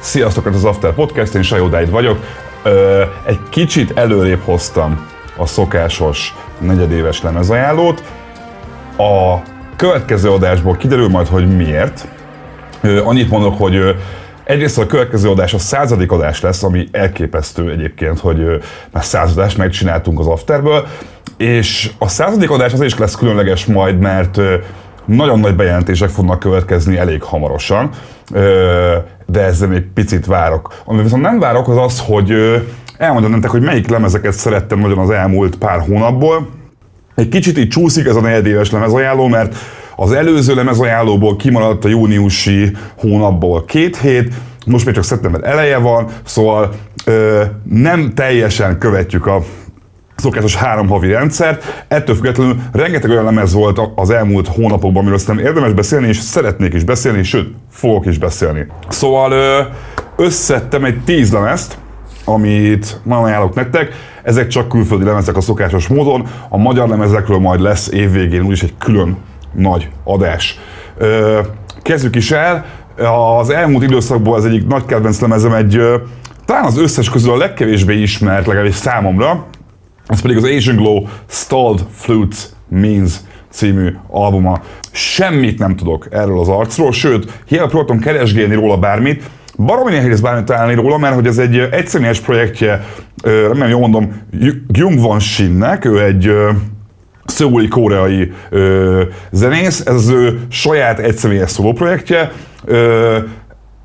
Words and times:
Sziasztok, 0.00 0.46
ez 0.46 0.54
az 0.54 0.64
After 0.64 0.92
Podcast, 0.92 1.34
én 1.34 1.42
Sajó 1.42 1.68
Dáid 1.68 1.90
vagyok. 1.90 2.18
Egy 3.26 3.38
kicsit 3.48 3.98
előrébb 3.98 4.40
hoztam 4.40 5.06
a 5.36 5.46
szokásos 5.46 6.34
negyedéves 6.58 7.22
lemezajánlót. 7.22 8.02
A 8.96 9.38
következő 9.76 10.30
adásból 10.30 10.76
kiderül 10.76 11.08
majd, 11.08 11.26
hogy 11.26 11.56
miért. 11.56 12.08
Annyit 13.04 13.30
mondok, 13.30 13.58
hogy 13.58 13.96
Egyrészt 14.44 14.78
a 14.78 14.86
következő 14.86 15.30
adás 15.30 15.54
a 15.54 15.58
századik 15.58 16.12
adás 16.12 16.40
lesz, 16.40 16.62
ami 16.62 16.88
elképesztő 16.92 17.70
egyébként, 17.70 18.18
hogy 18.18 18.62
már 18.90 19.04
századást 19.04 19.56
megcsináltunk 19.56 20.18
az 20.18 20.26
Afterből, 20.26 20.86
és 21.36 21.90
a 21.98 22.08
századik 22.08 22.50
adás 22.50 22.72
azért 22.72 22.90
is 22.90 22.98
lesz 22.98 23.14
különleges 23.14 23.66
majd, 23.66 23.98
mert 23.98 24.40
nagyon 25.04 25.40
nagy 25.40 25.56
bejelentések 25.56 26.08
fognak 26.08 26.38
következni 26.38 26.96
elég 26.96 27.22
hamarosan, 27.22 27.90
de 29.26 29.40
ezzel 29.40 29.68
még 29.68 29.82
picit 29.94 30.26
várok. 30.26 30.74
Ami 30.84 31.02
viszont 31.02 31.22
nem 31.22 31.38
várok, 31.38 31.68
az 31.68 31.76
az, 31.76 32.02
hogy 32.06 32.32
elmondom 32.98 33.30
nektek, 33.30 33.50
hogy 33.50 33.62
melyik 33.62 33.88
lemezeket 33.88 34.32
szerettem 34.32 34.78
nagyon 34.78 34.98
az 34.98 35.10
elmúlt 35.10 35.56
pár 35.56 35.80
hónapból. 35.80 36.48
Egy 37.14 37.28
kicsit 37.28 37.58
így 37.58 37.68
csúszik 37.68 38.06
ez 38.06 38.16
a 38.16 38.20
negyedéves 38.20 38.70
lemezajánló, 38.70 39.26
mert 39.26 39.56
az 39.96 40.12
előző 40.12 40.54
lemezajánlóból 40.54 41.36
kimaradt 41.36 41.84
a 41.84 41.88
júniusi 41.88 42.76
hónapból 42.98 43.64
két 43.64 43.96
hét, 43.96 44.34
most 44.66 44.84
még 44.84 44.94
csak 44.94 45.04
szeptember 45.04 45.40
eleje 45.44 45.78
van, 45.78 46.06
szóval 46.24 46.74
ö, 47.04 47.42
nem 47.62 48.12
teljesen 48.14 48.78
követjük 48.78 49.26
a 49.26 49.42
szokásos 50.16 50.56
három 50.56 50.88
havi 50.88 51.12
rendszert. 51.12 51.84
Ettől 51.88 52.14
függetlenül 52.14 52.56
rengeteg 52.72 53.10
olyan 53.10 53.24
lemez 53.24 53.52
volt 53.52 53.80
az 53.94 54.10
elmúlt 54.10 54.48
hónapokban, 54.48 54.96
amiről 54.96 55.16
aztán 55.16 55.38
érdemes 55.38 55.72
beszélni, 55.72 56.08
és 56.08 56.18
szeretnék 56.18 56.74
is 56.74 56.84
beszélni, 56.84 57.22
sőt, 57.22 57.54
fogok 57.70 58.06
is 58.06 58.18
beszélni. 58.18 58.66
Szóval 58.88 59.32
összettem 60.16 60.84
egy 60.84 61.00
tíz 61.04 61.32
lemezt, 61.32 61.78
amit 62.24 63.00
nagyon 63.02 63.24
ajánlok 63.24 63.54
nektek. 63.54 63.92
Ezek 64.22 64.46
csak 64.46 64.68
külföldi 64.68 65.04
lemezek 65.04 65.36
a 65.36 65.40
szokásos 65.40 65.88
módon. 65.88 66.26
A 66.48 66.56
magyar 66.56 66.88
lemezekről 66.88 67.38
majd 67.38 67.60
lesz 67.60 67.88
évvégén 67.92 68.44
úgyis 68.44 68.62
egy 68.62 68.74
külön 68.78 69.16
nagy 69.52 69.88
adás. 70.04 70.58
Kezdjük 71.82 72.16
is 72.16 72.30
el. 72.30 72.64
Az 73.38 73.50
elmúlt 73.50 73.82
időszakból 73.82 74.34
az 74.34 74.44
egyik 74.44 74.66
nagy 74.66 74.84
kedvenc 74.84 75.20
lemezem 75.20 75.52
egy 75.52 75.80
talán 76.44 76.64
az 76.64 76.78
összes 76.78 77.10
közül 77.10 77.32
a 77.32 77.36
legkevésbé 77.36 78.00
ismert, 78.00 78.46
legalábbis 78.46 78.74
számomra, 78.74 79.46
ez 80.06 80.20
pedig 80.20 80.36
az 80.36 80.44
Asian 80.44 80.76
Glow 80.76 81.06
Stalled 81.26 81.80
Flutes 81.92 82.46
Means 82.68 83.14
című 83.50 83.96
albuma. 84.08 84.60
Semmit 84.90 85.58
nem 85.58 85.76
tudok 85.76 86.06
erről 86.10 86.40
az 86.40 86.48
arcról, 86.48 86.92
sőt, 86.92 87.32
hiába 87.46 87.68
próbáltam 87.68 87.98
keresgélni 87.98 88.54
róla 88.54 88.76
bármit, 88.76 89.22
baromi 89.56 89.90
nehéz 89.90 90.20
bármit 90.20 90.44
találni 90.44 90.74
róla, 90.74 90.98
mert 90.98 91.14
hogy 91.14 91.26
ez 91.26 91.38
egy 91.38 91.58
egyszemélyes 91.58 92.20
projektje, 92.20 92.84
remélem 93.22 93.68
jól 93.68 93.80
mondom, 93.80 94.22
Jung 94.68 95.00
Van 95.00 95.20
Shinnek, 95.20 95.84
ő 95.84 96.02
egy 96.04 96.32
szöuli 97.24 97.68
koreai 97.68 98.32
zenész, 99.30 99.80
ez 99.86 99.94
az 99.94 100.08
ő 100.08 100.40
saját 100.48 100.98
egyszemélyes 100.98 101.50
szóló 101.50 101.72
projektje. 101.72 102.32
Ö, 102.64 103.18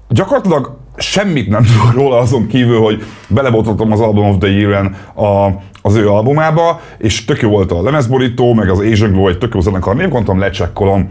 gyakorlatilag 0.10 0.79
semmit 1.02 1.50
nem 1.50 1.64
tudok 1.64 1.94
róla 1.94 2.18
azon 2.18 2.48
kívül, 2.48 2.80
hogy 2.80 3.04
belebotottam 3.28 3.92
az 3.92 4.00
Album 4.00 4.26
of 4.26 4.38
the 4.40 4.50
Year-en 4.50 4.96
a, 5.16 5.48
az 5.82 5.96
ő 5.96 6.10
albumába, 6.10 6.82
és 6.98 7.26
tök 7.26 7.42
jó 7.42 7.50
volt 7.50 7.72
a 7.72 7.82
lemezborító, 7.82 8.54
meg 8.54 8.70
az 8.70 8.80
Asian 8.80 9.12
Glow 9.12 9.28
egy 9.28 9.38
tök 9.38 9.54
jó 9.54 9.60
zenekar 9.60 9.96
név, 9.96 10.10
gondoltam, 10.10 10.40
lecsekkolom. 10.40 11.10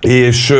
És 0.00 0.54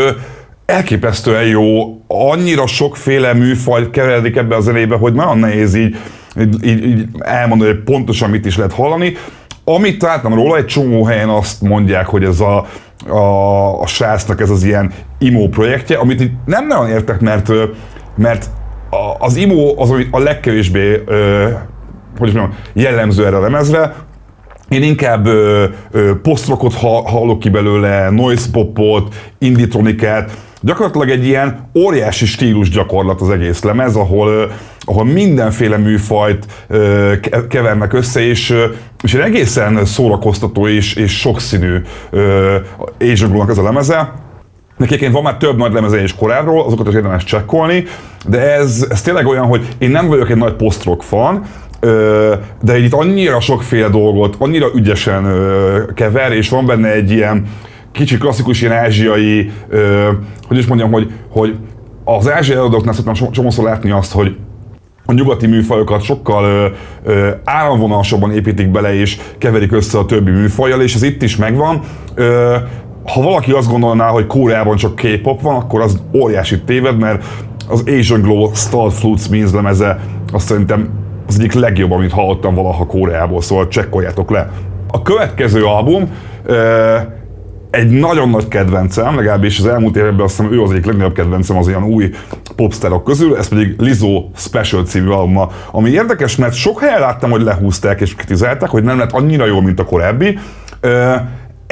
elképesztően 0.66 1.46
jó, 1.46 2.00
annyira 2.06 2.66
sokféle 2.66 3.32
műfaj 3.32 3.90
keveredik 3.90 4.36
ebbe 4.36 4.56
a 4.56 4.60
zenébe, 4.60 4.96
hogy 4.96 5.12
nagyon 5.12 5.38
nehéz 5.38 5.74
így, 5.74 5.96
így, 6.62 6.84
így 6.86 7.06
elmondani, 7.18 7.70
hogy 7.70 7.82
pontosan 7.82 8.30
mit 8.30 8.46
is 8.46 8.56
lehet 8.56 8.72
hallani. 8.72 9.16
Amit 9.64 9.98
találtam 9.98 10.34
róla, 10.34 10.56
egy 10.56 10.66
csomó 10.66 11.04
helyen 11.04 11.28
azt 11.28 11.62
mondják, 11.62 12.06
hogy 12.06 12.24
ez 12.24 12.40
a, 12.40 12.66
a, 13.08 13.80
a 13.80 13.86
srácnak 13.86 14.40
ez 14.40 14.50
az 14.50 14.64
ilyen 14.64 14.92
IMO 15.18 15.48
projektje, 15.48 15.96
amit 15.98 16.20
így 16.20 16.30
nem 16.44 16.66
nagyon 16.66 16.88
értek, 16.88 17.20
mert, 17.20 17.52
mert 18.16 18.50
az 19.18 19.36
IMO 19.36 19.74
az, 19.76 19.90
ami 19.90 20.06
a 20.10 20.18
legkevésbé 20.18 21.02
hogy 22.18 22.34
mondjam, 22.34 22.58
jellemző 22.72 23.26
erre 23.26 23.36
a 23.36 23.40
lemezre, 23.40 23.94
én 24.68 24.82
inkább 24.82 25.26
ö, 25.26 25.64
ö, 25.90 26.20
posztrokot 26.22 26.74
hallok 27.04 27.38
ki 27.38 27.48
belőle, 27.48 28.10
noise 28.10 28.48
popot, 28.52 29.14
inditronikát, 29.38 30.30
gyakorlatilag 30.60 31.10
egy 31.10 31.26
ilyen 31.26 31.68
óriási 31.74 32.26
stílus 32.26 32.70
gyakorlat 32.70 33.20
az 33.20 33.30
egész 33.30 33.62
lemez, 33.62 33.96
ahol, 33.96 34.50
ahol 34.80 35.04
mindenféle 35.04 35.76
műfajt 35.76 36.46
kevernek 37.48 37.92
össze, 37.92 38.20
és, 38.20 38.54
és 39.02 39.14
egészen 39.14 39.84
szórakoztató 39.84 40.68
és, 40.68 40.94
és 40.94 41.18
sokszínű 41.18 41.82
Asian 42.98 43.50
ez 43.50 43.58
a 43.58 43.62
lemeze. 43.62 44.12
Nekiként 44.82 45.12
van 45.12 45.22
már 45.22 45.36
több 45.36 45.56
nagy 45.56 45.72
lemeze 45.72 46.02
is 46.02 46.14
korábból, 46.14 46.64
azokat 46.64 46.88
is 46.88 46.94
érdemes 46.94 47.24
csekkolni, 47.24 47.84
de 48.26 48.54
ez, 48.54 48.86
ez 48.90 49.02
tényleg 49.02 49.26
olyan, 49.26 49.44
hogy 49.44 49.66
én 49.78 49.90
nem 49.90 50.08
vagyok 50.08 50.30
egy 50.30 50.36
nagy 50.36 50.52
post-rock 50.52 51.02
fan, 51.02 51.42
de 52.62 52.78
itt 52.78 52.92
annyira 52.92 53.40
sokféle 53.40 53.88
dolgot, 53.88 54.36
annyira 54.38 54.66
ügyesen 54.74 55.26
kever, 55.94 56.32
és 56.32 56.48
van 56.48 56.66
benne 56.66 56.92
egy 56.92 57.10
ilyen, 57.10 57.46
kicsi 57.92 58.18
klasszikus 58.18 58.62
ilyen 58.62 58.76
ázsiai, 58.76 59.50
hogy 60.48 60.58
is 60.58 60.66
mondjam, 60.66 60.92
hogy, 60.92 61.12
hogy 61.30 61.56
az 62.04 62.30
ázsiai 62.30 62.56
előadóknál 62.56 62.94
szoktam 62.94 63.30
csomószor 63.30 63.64
látni 63.64 63.90
azt, 63.90 64.12
hogy 64.12 64.36
a 65.06 65.12
nyugati 65.12 65.46
műfajokat 65.46 66.02
sokkal 66.02 66.44
ö, 66.44 66.66
ö, 67.10 67.30
áramvonalasabban 67.44 68.32
építik 68.32 68.68
bele 68.68 68.94
és 68.94 69.18
keverik 69.38 69.72
össze 69.72 69.98
a 69.98 70.04
többi 70.04 70.30
műfajjal, 70.30 70.82
és 70.82 70.94
ez 70.94 71.02
itt 71.02 71.22
is 71.22 71.36
megvan. 71.36 71.80
Ö, 72.14 72.56
ha 73.04 73.22
valaki 73.22 73.52
azt 73.52 73.70
gondolná, 73.70 74.08
hogy 74.08 74.26
Koreában 74.26 74.76
csak 74.76 74.94
K-pop 74.94 75.40
van, 75.40 75.56
akkor 75.56 75.80
az 75.80 76.02
óriási 76.14 76.60
téved, 76.60 76.98
mert 76.98 77.24
az 77.68 77.84
Asian 77.98 78.20
Glow 78.20 78.54
Stalled 78.54 78.92
Flutes 78.92 79.28
Means 79.28 79.52
lemeze 79.52 80.00
azt 80.32 80.46
szerintem 80.46 80.88
az 81.26 81.38
egyik 81.38 81.52
legjobb, 81.52 81.90
amit 81.90 82.12
hallottam 82.12 82.54
valaha 82.54 82.86
Koreából, 82.86 83.42
szóval 83.42 83.68
csekkoljátok 83.68 84.30
le. 84.30 84.50
A 84.88 85.02
következő 85.02 85.64
album 85.64 86.10
egy 87.70 87.90
nagyon 87.90 88.28
nagy 88.28 88.48
kedvencem, 88.48 89.16
legalábbis 89.16 89.58
az 89.58 89.66
elmúlt 89.66 89.96
években 89.96 90.24
azt 90.24 90.36
hiszem 90.36 90.52
ő 90.52 90.62
az 90.62 90.70
egyik 90.70 90.86
legnagyobb 90.86 91.14
kedvencem 91.14 91.56
az 91.56 91.68
ilyen 91.68 91.84
új 91.84 92.10
popstarok 92.56 93.04
közül, 93.04 93.36
ez 93.36 93.48
pedig 93.48 93.74
Lizzo 93.78 94.24
Special 94.36 94.84
című 94.84 95.08
albuma, 95.08 95.48
ami 95.70 95.90
érdekes, 95.90 96.36
mert 96.36 96.54
sok 96.54 96.80
helyen 96.80 97.00
láttam, 97.00 97.30
hogy 97.30 97.42
lehúzták 97.42 98.00
és 98.00 98.14
kritizálták, 98.14 98.68
hogy 98.68 98.82
nem 98.82 98.98
lett 98.98 99.12
annyira 99.12 99.46
jó, 99.46 99.60
mint 99.60 99.80
a 99.80 99.84
korábbi. 99.84 100.38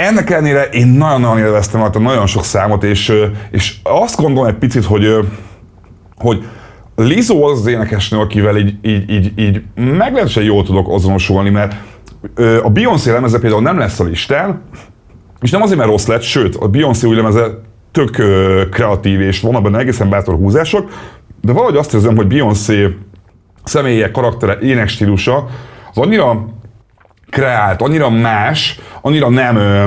Ennek 0.01 0.31
ellenére 0.31 0.63
én 0.63 0.87
nagyon-nagyon 0.87 1.39
élveztem 1.39 1.83
a 1.83 1.99
nagyon 1.99 2.27
sok 2.27 2.45
számot, 2.45 2.85
és, 2.85 3.13
és 3.51 3.77
azt 3.83 4.21
gondolom 4.21 4.49
egy 4.49 4.55
picit, 4.55 4.85
hogy, 4.85 5.17
hogy 6.17 6.45
Lizzo 6.97 7.43
az 7.43 7.59
az 7.59 7.67
énekesnő, 7.67 8.19
akivel 8.19 8.57
így, 8.57 8.75
így, 8.83 9.11
így, 9.11 9.33
így 9.37 9.63
meglehetősen 9.75 10.43
jól 10.43 10.65
tudok 10.65 10.89
azonosulni, 10.89 11.51
mert 11.51 11.75
a 12.63 12.71
Beyoncé 12.71 13.11
lemeze 13.11 13.39
például 13.39 13.63
nem 13.63 13.79
lesz 13.79 14.01
a 14.01 14.05
listán, 14.05 14.63
és 15.41 15.51
nem 15.51 15.63
azért, 15.63 15.79
mert 15.79 15.91
rossz 15.91 16.07
lett, 16.07 16.23
sőt, 16.23 16.57
a 16.57 16.69
Beyoncé 16.69 17.07
új 17.07 17.17
lemeze 17.17 17.61
tök 17.93 18.23
kreatív, 18.71 19.21
és 19.21 19.41
vannak 19.41 19.63
benne 19.63 19.79
egészen 19.79 20.09
bátor 20.09 20.35
húzások, 20.35 20.91
de 21.41 21.53
valahogy 21.53 21.77
azt 21.77 21.95
érzem, 21.95 22.17
hogy 22.17 22.27
Beyoncé 22.27 22.97
személye, 23.65 24.11
karaktere, 24.11 24.59
énekstílusa 24.59 25.47
az 25.91 25.99
annyira 25.99 26.47
kreált, 27.31 27.83
annyira 27.83 28.11
más, 28.11 28.81
annyira 29.01 29.29
nem 29.29 29.57
ö, 29.57 29.87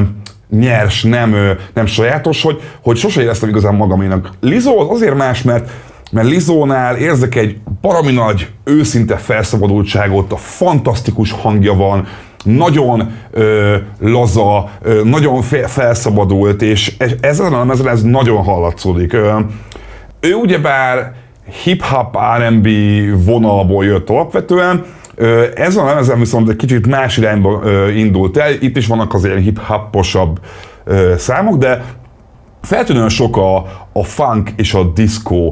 nyers, 0.49 1.03
nem, 1.03 1.33
ö, 1.33 1.51
nem 1.73 1.85
sajátos, 1.85 2.41
hogy, 2.41 2.61
hogy 2.81 2.97
sose 2.97 3.21
éreztem 3.21 3.49
igazán 3.49 3.75
magaménak. 3.75 4.29
Lizzo 4.39 4.77
az 4.77 4.87
azért 4.89 5.15
más, 5.15 5.41
mert 5.41 5.69
mert 6.13 6.27
Lizónál 6.27 6.95
érzek 6.95 7.35
egy 7.35 7.57
baromi 7.81 8.11
nagy, 8.11 8.49
őszinte 8.63 9.15
felszabadultságot, 9.15 10.31
a 10.31 10.37
fantasztikus 10.37 11.31
hangja 11.31 11.73
van, 11.73 12.07
nagyon 12.43 13.11
ö, 13.31 13.75
laza, 13.99 14.69
ö, 14.81 15.01
nagyon 15.03 15.41
felszabadult, 15.67 16.61
és 16.61 16.95
ezen 17.19 17.53
a 17.53 17.57
lemezen 17.57 17.87
ez 17.87 18.01
nagyon 18.01 18.43
hallatszódik. 18.43 19.13
Ö, 19.13 19.39
ő 20.19 20.33
ugyebár 20.33 21.13
hip-hop 21.63 22.17
R&B 22.37 22.67
vonalból 23.25 23.85
jött 23.85 24.09
alapvetően, 24.09 24.85
ez 25.55 25.75
a 25.75 25.85
lemezen 25.85 26.19
viszont 26.19 26.49
egy 26.49 26.55
kicsit 26.55 26.87
más 26.87 27.17
irányba 27.17 27.61
indult 27.95 28.37
el, 28.37 28.51
itt 28.51 28.77
is 28.77 28.87
vannak 28.87 29.13
az 29.13 29.25
ilyen 29.25 29.37
hip-hoposabb 29.37 30.39
számok, 31.17 31.57
de 31.57 31.83
feltűnően 32.61 33.09
sok 33.09 33.37
a, 33.37 33.55
a 33.93 34.03
funk 34.03 34.49
és 34.55 34.73
a 34.73 34.83
disco 34.83 35.51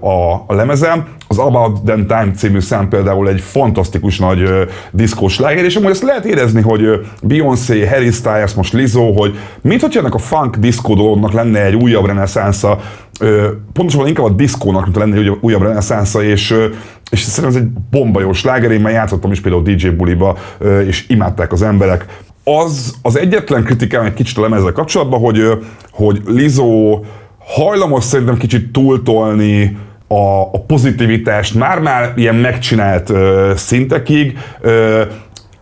a, 0.00 0.44
a 0.46 0.54
lemezem. 0.54 1.06
Az 1.28 1.38
About 1.38 1.84
Them 1.84 2.06
Time 2.06 2.30
című 2.36 2.60
szám 2.60 2.88
például 2.88 3.28
egy 3.28 3.40
fantasztikus 3.40 4.18
nagy 4.18 4.40
ö, 4.40 4.62
diszkós 4.90 5.38
láger, 5.38 5.64
és 5.64 5.76
amúgy 5.76 5.90
ezt 5.90 6.02
lehet 6.02 6.24
érezni, 6.24 6.60
hogy 6.60 7.06
Beyoncé, 7.22 7.86
Harry 7.86 8.10
Styles, 8.10 8.54
most 8.54 8.72
Lizzo, 8.72 9.12
hogy 9.12 9.38
mint 9.60 9.80
hogyha 9.80 10.00
ennek 10.00 10.14
a 10.14 10.18
funk 10.18 10.56
disco 10.56 10.94
dolognak 10.94 11.32
lenne 11.32 11.64
egy 11.64 11.74
újabb 11.74 12.06
reneszánsza, 12.06 12.78
ö, 13.20 13.48
pontosabban 13.72 14.08
inkább 14.08 14.26
a 14.26 14.30
diszkónak 14.30 14.84
mint 14.84 14.96
lenne 14.96 15.16
egy 15.16 15.38
újabb 15.40 15.62
reneszánsza, 15.62 16.22
és 16.22 16.50
ö, 16.50 16.66
és 17.10 17.20
szerintem 17.20 17.60
ez 17.60 17.66
egy 17.66 17.80
bomba 17.90 18.20
jó 18.20 18.32
sláger, 18.32 18.70
én 18.70 18.80
már 18.80 18.92
játszottam 18.92 19.32
is 19.32 19.40
például 19.40 19.62
DJ 19.62 19.88
buliba, 19.88 20.38
és 20.86 21.08
imádták 21.08 21.52
az 21.52 21.62
emberek. 21.62 22.06
Az, 22.44 22.94
az 23.02 23.18
egyetlen 23.18 23.64
kritikám 23.64 24.04
egy 24.04 24.14
kicsit 24.14 24.38
a 24.38 24.40
lemezzel 24.40 24.72
kapcsolatban, 24.72 25.20
hogy, 25.20 25.42
hogy 25.90 26.22
Lizzo 26.26 27.00
hajlamos 27.38 28.04
szerintem 28.04 28.36
kicsit 28.36 28.72
túltolni 28.72 29.76
a, 30.08 30.40
a 30.40 30.60
pozitivitást 30.66 31.54
már-már 31.54 32.12
ilyen 32.16 32.34
megcsinált 32.34 33.10
uh, 33.10 33.54
szintekig. 33.54 34.38
Uh, 34.62 35.00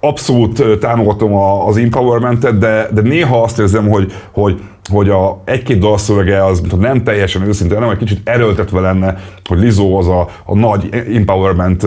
abszolút 0.01 0.79
támogatom 0.81 1.35
a, 1.35 1.67
az 1.67 1.77
empowermentet, 1.77 2.59
de, 2.59 2.89
de 2.93 3.01
néha 3.01 3.43
azt 3.43 3.59
érzem, 3.59 3.89
hogy, 3.89 4.13
hogy, 4.33 4.61
hogy 4.91 5.09
a 5.09 5.43
egy-két 5.45 5.79
dalszövege 5.79 6.45
az 6.45 6.61
mint 6.61 6.79
nem 6.79 7.05
teljesen 7.05 7.43
őszinte, 7.43 7.75
hanem 7.75 7.91
egy 7.91 7.97
kicsit 7.97 8.29
erőltetve 8.29 8.81
lenne, 8.81 9.17
hogy 9.45 9.59
Lizzo 9.59 9.99
az 9.99 10.09
a, 10.09 10.29
a 10.45 10.55
nagy 10.55 10.89
empowerment 11.15 11.87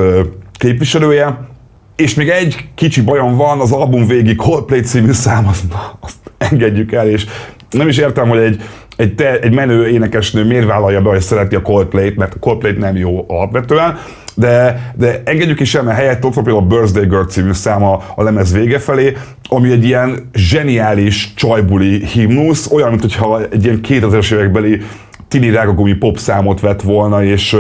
képviselője. 0.52 1.48
És 1.96 2.14
még 2.14 2.30
egy 2.30 2.70
kicsi 2.76 3.02
bajom 3.02 3.36
van, 3.36 3.60
az 3.60 3.72
album 3.72 4.08
végi 4.08 4.36
Coldplay 4.36 4.82
című 4.82 5.12
szám, 5.12 5.48
azt, 5.48 5.64
azt 6.00 6.18
engedjük 6.38 6.92
el, 6.92 7.10
és 7.10 7.26
nem 7.70 7.88
is 7.88 7.98
értem, 7.98 8.30
hogy 8.30 8.40
egy, 8.40 8.62
egy, 8.98 9.16
te, 9.16 9.40
egy 9.40 9.54
menő 9.54 9.88
énekesnő 9.88 10.46
miért 10.46 10.66
vállalja 10.66 11.02
be, 11.02 11.10
hogy 11.10 11.22
szereti 11.22 11.56
a 11.56 11.62
Coldplay-t, 11.62 12.16
mert 12.16 12.34
a 12.34 12.40
Coldplay 12.40 12.72
nem 12.72 12.96
jó 12.96 13.26
alapvetően, 13.28 13.98
de, 14.36 14.82
de 14.96 15.22
engedjük 15.26 15.60
is 15.60 15.76
el, 15.76 15.84
mert 15.84 15.98
helyett 15.98 16.26
ott 16.26 16.34
van 16.34 16.44
például 16.44 16.66
a 16.66 16.68
Birthday 16.68 17.06
Girl 17.06 17.24
című 17.24 17.52
száma 17.52 18.04
a 18.16 18.24
lemez 18.24 18.54
vége 18.54 18.80
felé, 18.80 19.18
ami 19.50 19.72
egy 19.72 19.84
ilyen 19.84 20.30
zseniális 20.34 21.34
csajbuli 21.36 22.06
himnusz, 22.06 22.72
olyan, 22.72 22.90
mintha 22.90 23.42
egy 23.50 23.64
ilyen 23.64 23.80
2000-es 23.84 24.34
évekbeli 24.34 24.82
tini 25.28 25.50
rágagumi 25.50 25.94
pop 25.94 26.18
számot 26.18 26.60
vett 26.60 26.82
volna, 26.82 27.24
és, 27.24 27.58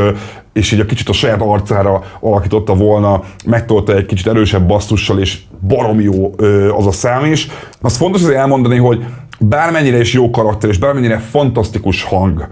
és 0.53 0.71
így 0.71 0.79
a 0.79 0.85
kicsit 0.85 1.09
a 1.09 1.13
saját 1.13 1.41
arcára 1.41 2.03
alakította 2.19 2.73
volna, 2.73 3.23
megtolta 3.45 3.95
egy 3.95 4.05
kicsit 4.05 4.27
erősebb 4.27 4.67
basszussal, 4.67 5.19
és 5.19 5.39
baromi 5.67 6.03
jó 6.03 6.31
az 6.77 6.87
a 6.87 6.91
szám 6.91 7.25
is. 7.25 7.47
Az 7.81 7.97
fontos 7.97 8.21
azért 8.21 8.37
elmondani, 8.37 8.77
hogy 8.77 9.05
bármennyire 9.39 9.99
is 9.99 10.13
jó 10.13 10.29
karakter, 10.29 10.69
és 10.69 10.77
bármennyire 10.77 11.17
fantasztikus 11.17 12.03
hang 12.03 12.47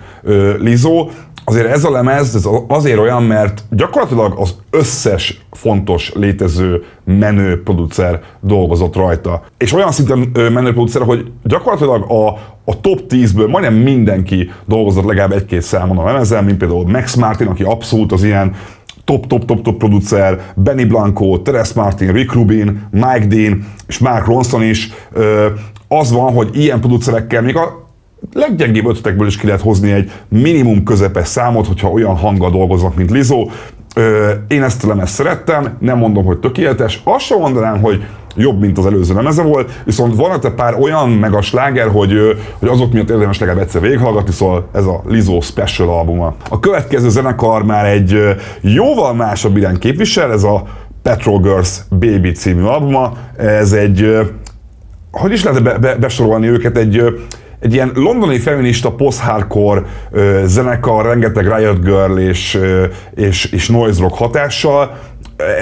Lizó, 0.59 1.09
azért 1.45 1.67
ez 1.67 1.83
a 1.83 1.91
lemez 1.91 2.35
ez 2.35 2.47
azért 2.67 2.99
olyan, 2.99 3.23
mert 3.23 3.63
gyakorlatilag 3.69 4.33
az 4.39 4.55
összes 4.69 5.41
fontos 5.51 6.11
létező 6.13 6.83
menő 7.03 7.63
producer 7.63 8.21
dolgozott 8.41 8.95
rajta. 8.95 9.43
És 9.57 9.73
olyan 9.73 9.91
szinten 9.91 10.17
menő 10.33 10.73
producer, 10.73 11.01
hogy 11.01 11.31
gyakorlatilag 11.43 12.11
a, 12.11 12.27
a 12.65 12.81
top 12.81 13.01
10-ből 13.09 13.49
majdnem 13.49 13.73
mindenki 13.73 14.51
dolgozott 14.65 15.05
legalább 15.05 15.31
egy-két 15.31 15.61
számon 15.61 15.97
a 15.97 16.05
lemezen, 16.05 16.43
mint 16.43 16.57
például 16.57 16.89
Max 16.89 17.15
Martin, 17.15 17.47
aki 17.47 17.63
abszolút 17.63 18.11
az 18.11 18.23
ilyen 18.23 18.55
top-top-top-top 19.05 19.77
producer, 19.77 20.53
Benny 20.55 20.87
Blanco, 20.87 21.37
Teres 21.37 21.73
Martin, 21.73 22.11
Rick 22.11 22.33
Rubin, 22.33 22.87
Mike 22.91 23.25
Dean 23.27 23.65
és 23.87 23.97
Mark 23.97 24.25
Ronson 24.25 24.63
is. 24.63 24.89
Az 25.87 26.11
van, 26.11 26.33
hogy 26.33 26.49
ilyen 26.51 26.79
producerekkel 26.79 27.41
még 27.41 27.55
a 27.55 27.85
leggyengébb 28.33 28.85
ötletekből 28.85 29.27
is 29.27 29.37
ki 29.37 29.45
lehet 29.45 29.61
hozni 29.61 29.91
egy 29.91 30.11
minimum 30.29 30.83
közepes 30.83 31.27
számot, 31.27 31.67
hogyha 31.67 31.89
olyan 31.89 32.15
hanggal 32.15 32.49
dolgoznak, 32.49 32.95
mint 32.95 33.11
Lizzo. 33.11 33.47
Én 34.47 34.63
ezt 34.63 34.83
a 34.83 34.87
lemez 34.87 35.09
szerettem, 35.09 35.77
nem 35.79 35.97
mondom, 35.97 36.25
hogy 36.25 36.37
tökéletes, 36.37 37.01
azt 37.03 37.25
sem 37.25 37.39
mondanám, 37.39 37.81
hogy 37.81 38.03
jobb, 38.35 38.59
mint 38.59 38.77
az 38.77 38.85
előző 38.85 39.13
lemeze 39.13 39.41
volt, 39.41 39.71
viszont 39.85 40.15
van 40.15 40.31
egy 40.31 40.51
pár 40.51 40.79
olyan 40.79 41.09
meg 41.09 41.33
a 41.33 41.41
sláger, 41.41 41.87
hogy, 41.87 42.13
hogy 42.59 42.67
azok 42.67 42.93
miatt 42.93 43.09
érdemes 43.09 43.39
legalább 43.39 43.61
egyszer 43.61 43.81
végighallgatni, 43.81 44.31
szóval 44.31 44.67
ez 44.73 44.85
a 44.85 45.01
Lizzo 45.07 45.41
Special 45.41 45.89
albuma. 45.89 46.35
A 46.49 46.59
következő 46.59 47.09
zenekar 47.09 47.63
már 47.63 47.85
egy 47.85 48.35
jóval 48.61 49.13
másabb 49.13 49.57
irány 49.57 49.79
képvisel, 49.79 50.31
ez 50.31 50.43
a 50.43 50.63
Petrol 51.01 51.39
Girls 51.39 51.79
Baby 51.89 52.31
című 52.31 52.61
albuma. 52.61 53.13
Ez 53.37 53.73
egy, 53.73 54.17
hogy 55.19 55.31
is 55.31 55.43
lehet 55.43 55.63
be, 55.63 55.77
be, 55.77 55.95
besorolni 55.95 56.47
őket, 56.47 56.77
egy 56.77 57.03
egy 57.59 57.73
ilyen 57.73 57.91
londoni 57.95 58.37
feminista 58.37 58.91
post-hardcore 58.91 59.83
zenekar, 60.43 61.05
rengeteg 61.05 61.57
Riot 61.57 61.83
Girl 61.83 62.17
és, 62.17 62.59
és, 63.15 63.45
és 63.45 63.67
noise 63.67 64.01
rock 64.01 64.15
hatással, 64.15 64.97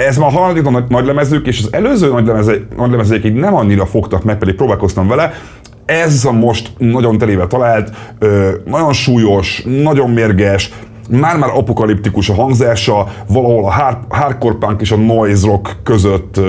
ez 0.08 0.16
már 0.16 0.28
a 0.28 0.38
harmadik 0.38 0.70
nagy, 0.70 0.84
nagy 0.88 1.06
lemezük, 1.06 1.46
és 1.46 1.58
az 1.58 1.68
előző 1.72 2.10
nagy, 2.10 2.26
lemeze, 2.26 2.52
nagy 2.76 3.24
így 3.24 3.34
nem 3.34 3.54
annyira 3.54 3.86
fogtak 3.86 4.24
meg, 4.24 4.38
pedig 4.38 4.54
próbálkoztam 4.54 5.08
vele. 5.08 5.32
Ez 5.84 6.24
a 6.24 6.32
most 6.32 6.72
nagyon 6.78 7.18
telébe 7.18 7.46
talált, 7.46 7.90
nagyon 8.64 8.92
súlyos, 8.92 9.62
nagyon 9.82 10.10
mérges, 10.10 10.70
már-már 11.08 11.50
apokaliptikus 11.50 12.28
a 12.28 12.34
hangzása, 12.34 13.08
valahol 13.28 13.64
a 13.64 14.04
hardcore 14.08 14.56
punk 14.58 14.80
és 14.80 14.90
a 14.90 14.96
noise 14.96 15.46
rock 15.46 15.76
között 15.82 16.40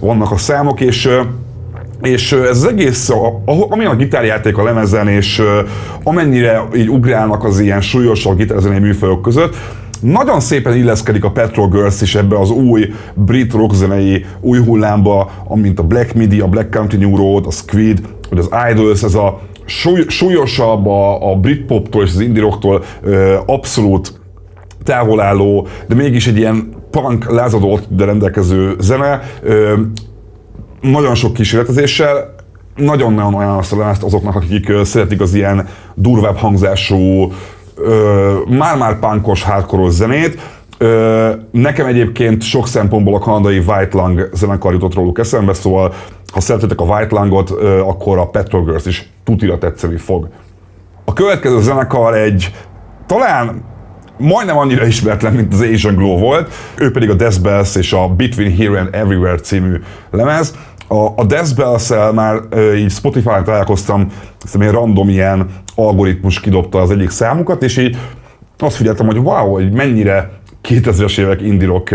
vannak 0.00 0.30
a 0.30 0.36
számok, 0.36 0.80
és 0.80 1.10
és 2.04 2.32
ez 2.32 2.56
az 2.56 2.66
egész, 2.66 3.10
amilyen 3.68 3.92
a 3.92 3.96
gitárjáték 3.96 4.58
a 4.58 4.62
lemezen, 4.62 5.08
és 5.08 5.42
amennyire 6.02 6.62
így 6.76 6.88
ugrálnak 6.88 7.44
az 7.44 7.60
ilyen 7.60 7.80
súlyosabb 7.80 8.36
gitárzenei 8.36 8.78
műfajok 8.78 9.22
között, 9.22 9.56
nagyon 10.00 10.40
szépen 10.40 10.76
illeszkedik 10.76 11.24
a 11.24 11.30
Petrol 11.30 11.68
Girls 11.68 12.00
is 12.00 12.14
ebbe 12.14 12.38
az 12.38 12.50
új 12.50 12.92
brit 13.14 13.52
rockzenei 13.52 14.24
új 14.40 14.58
hullámba, 14.58 15.30
amint 15.48 15.78
a 15.78 15.82
Black 15.82 16.14
Midi, 16.14 16.40
a 16.40 16.48
Black 16.48 16.70
Country 16.70 16.98
New 16.98 17.16
Road, 17.16 17.46
a 17.46 17.50
Squid, 17.50 18.00
vagy 18.30 18.38
az 18.38 18.50
Idols, 18.70 19.02
ez 19.02 19.14
a 19.14 19.40
súly, 19.64 20.04
súlyosabb 20.08 20.86
a, 20.86 21.30
a 21.30 21.36
Britpoptól 21.36 22.02
és 22.02 22.10
az 22.10 22.20
indie 22.20 22.42
rocktól 22.42 22.84
abszolút 23.46 24.20
távolálló, 24.82 25.66
de 25.88 25.94
mégis 25.94 26.26
egy 26.26 26.36
ilyen 26.36 26.68
punk 26.90 27.30
lázadó 27.30 27.78
de 27.88 28.04
rendelkező 28.04 28.74
zene 28.78 29.22
nagyon 30.90 31.14
sok 31.14 31.32
kísérletezéssel, 31.32 32.34
nagyon-nagyon 32.76 33.34
ajánlom 33.34 33.88
ezt 33.88 34.02
azoknak, 34.02 34.34
akik 34.34 34.72
szeretik 34.82 35.20
az 35.20 35.34
ilyen 35.34 35.68
durvább 35.94 36.36
hangzású, 36.36 37.32
már-már 38.48 38.98
pánkos, 38.98 39.42
hardcore 39.42 39.90
zenét. 39.90 40.40
Nekem 41.50 41.86
egyébként 41.86 42.42
sok 42.42 42.68
szempontból 42.68 43.14
a 43.14 43.18
kanadai 43.18 43.58
White 43.58 43.88
Lung 43.98 44.28
zenekar 44.32 44.72
jutott 44.72 44.94
róluk 44.94 45.18
eszembe, 45.18 45.52
szóval 45.52 45.94
ha 46.32 46.40
szeretitek 46.40 46.80
a 46.80 46.84
White 46.84 47.14
Lungot, 47.20 47.50
akkor 47.80 48.18
a 48.18 48.26
Petrol 48.26 48.64
Girls 48.64 48.86
is 48.86 49.10
tutira 49.24 49.58
tetszeni 49.58 49.96
fog. 49.96 50.28
A 51.04 51.12
következő 51.12 51.60
zenekar 51.60 52.14
egy 52.14 52.54
talán 53.06 53.62
majdnem 54.18 54.56
annyira 54.56 54.86
ismeretlen, 54.86 55.32
mint 55.32 55.52
az 55.52 55.60
Asian 55.60 55.94
Glow 55.94 56.18
volt, 56.18 56.52
ő 56.74 56.90
pedig 56.90 57.10
a 57.10 57.14
Death 57.14 57.76
és 57.76 57.92
a 57.92 58.08
Between 58.08 58.56
Here 58.56 58.80
and 58.80 58.88
Everywhere 58.92 59.38
című 59.38 59.80
lemez. 60.10 60.54
A, 60.94 61.12
a 61.16 61.24
decibels 61.24 61.88
már 62.14 62.40
e, 62.50 62.76
így 62.76 62.90
Spotify-on 62.90 63.44
találkoztam, 63.44 64.12
szerintem 64.44 64.68
egy 64.68 64.80
random 64.80 65.08
ilyen 65.08 65.50
algoritmus 65.74 66.40
kidobta 66.40 66.80
az 66.80 66.90
egyik 66.90 67.10
számukat, 67.10 67.62
és 67.62 67.76
így 67.76 67.96
azt 68.58 68.76
figyeltem, 68.76 69.06
hogy 69.06 69.18
wow, 69.18 69.52
hogy 69.52 69.72
mennyire 69.72 70.30
2000-es 70.68 71.18
évek 71.18 71.40
indirok 71.40 71.90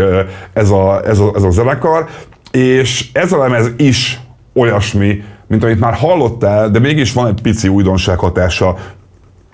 ez 0.52 0.70
a, 0.70 1.00
ez, 1.06 1.18
a, 1.18 1.32
ez 1.34 1.42
a 1.42 1.50
zenekar, 1.50 2.06
és 2.50 3.08
ez 3.12 3.32
a 3.32 3.38
lemez 3.38 3.70
is 3.76 4.20
olyasmi, 4.54 5.22
mint 5.46 5.64
amit 5.64 5.80
már 5.80 5.94
hallottál, 5.94 6.70
de 6.70 6.78
mégis 6.78 7.12
van 7.12 7.26
egy 7.26 7.40
pici 7.42 7.68
újdonság 7.68 8.18
hatása. 8.18 8.76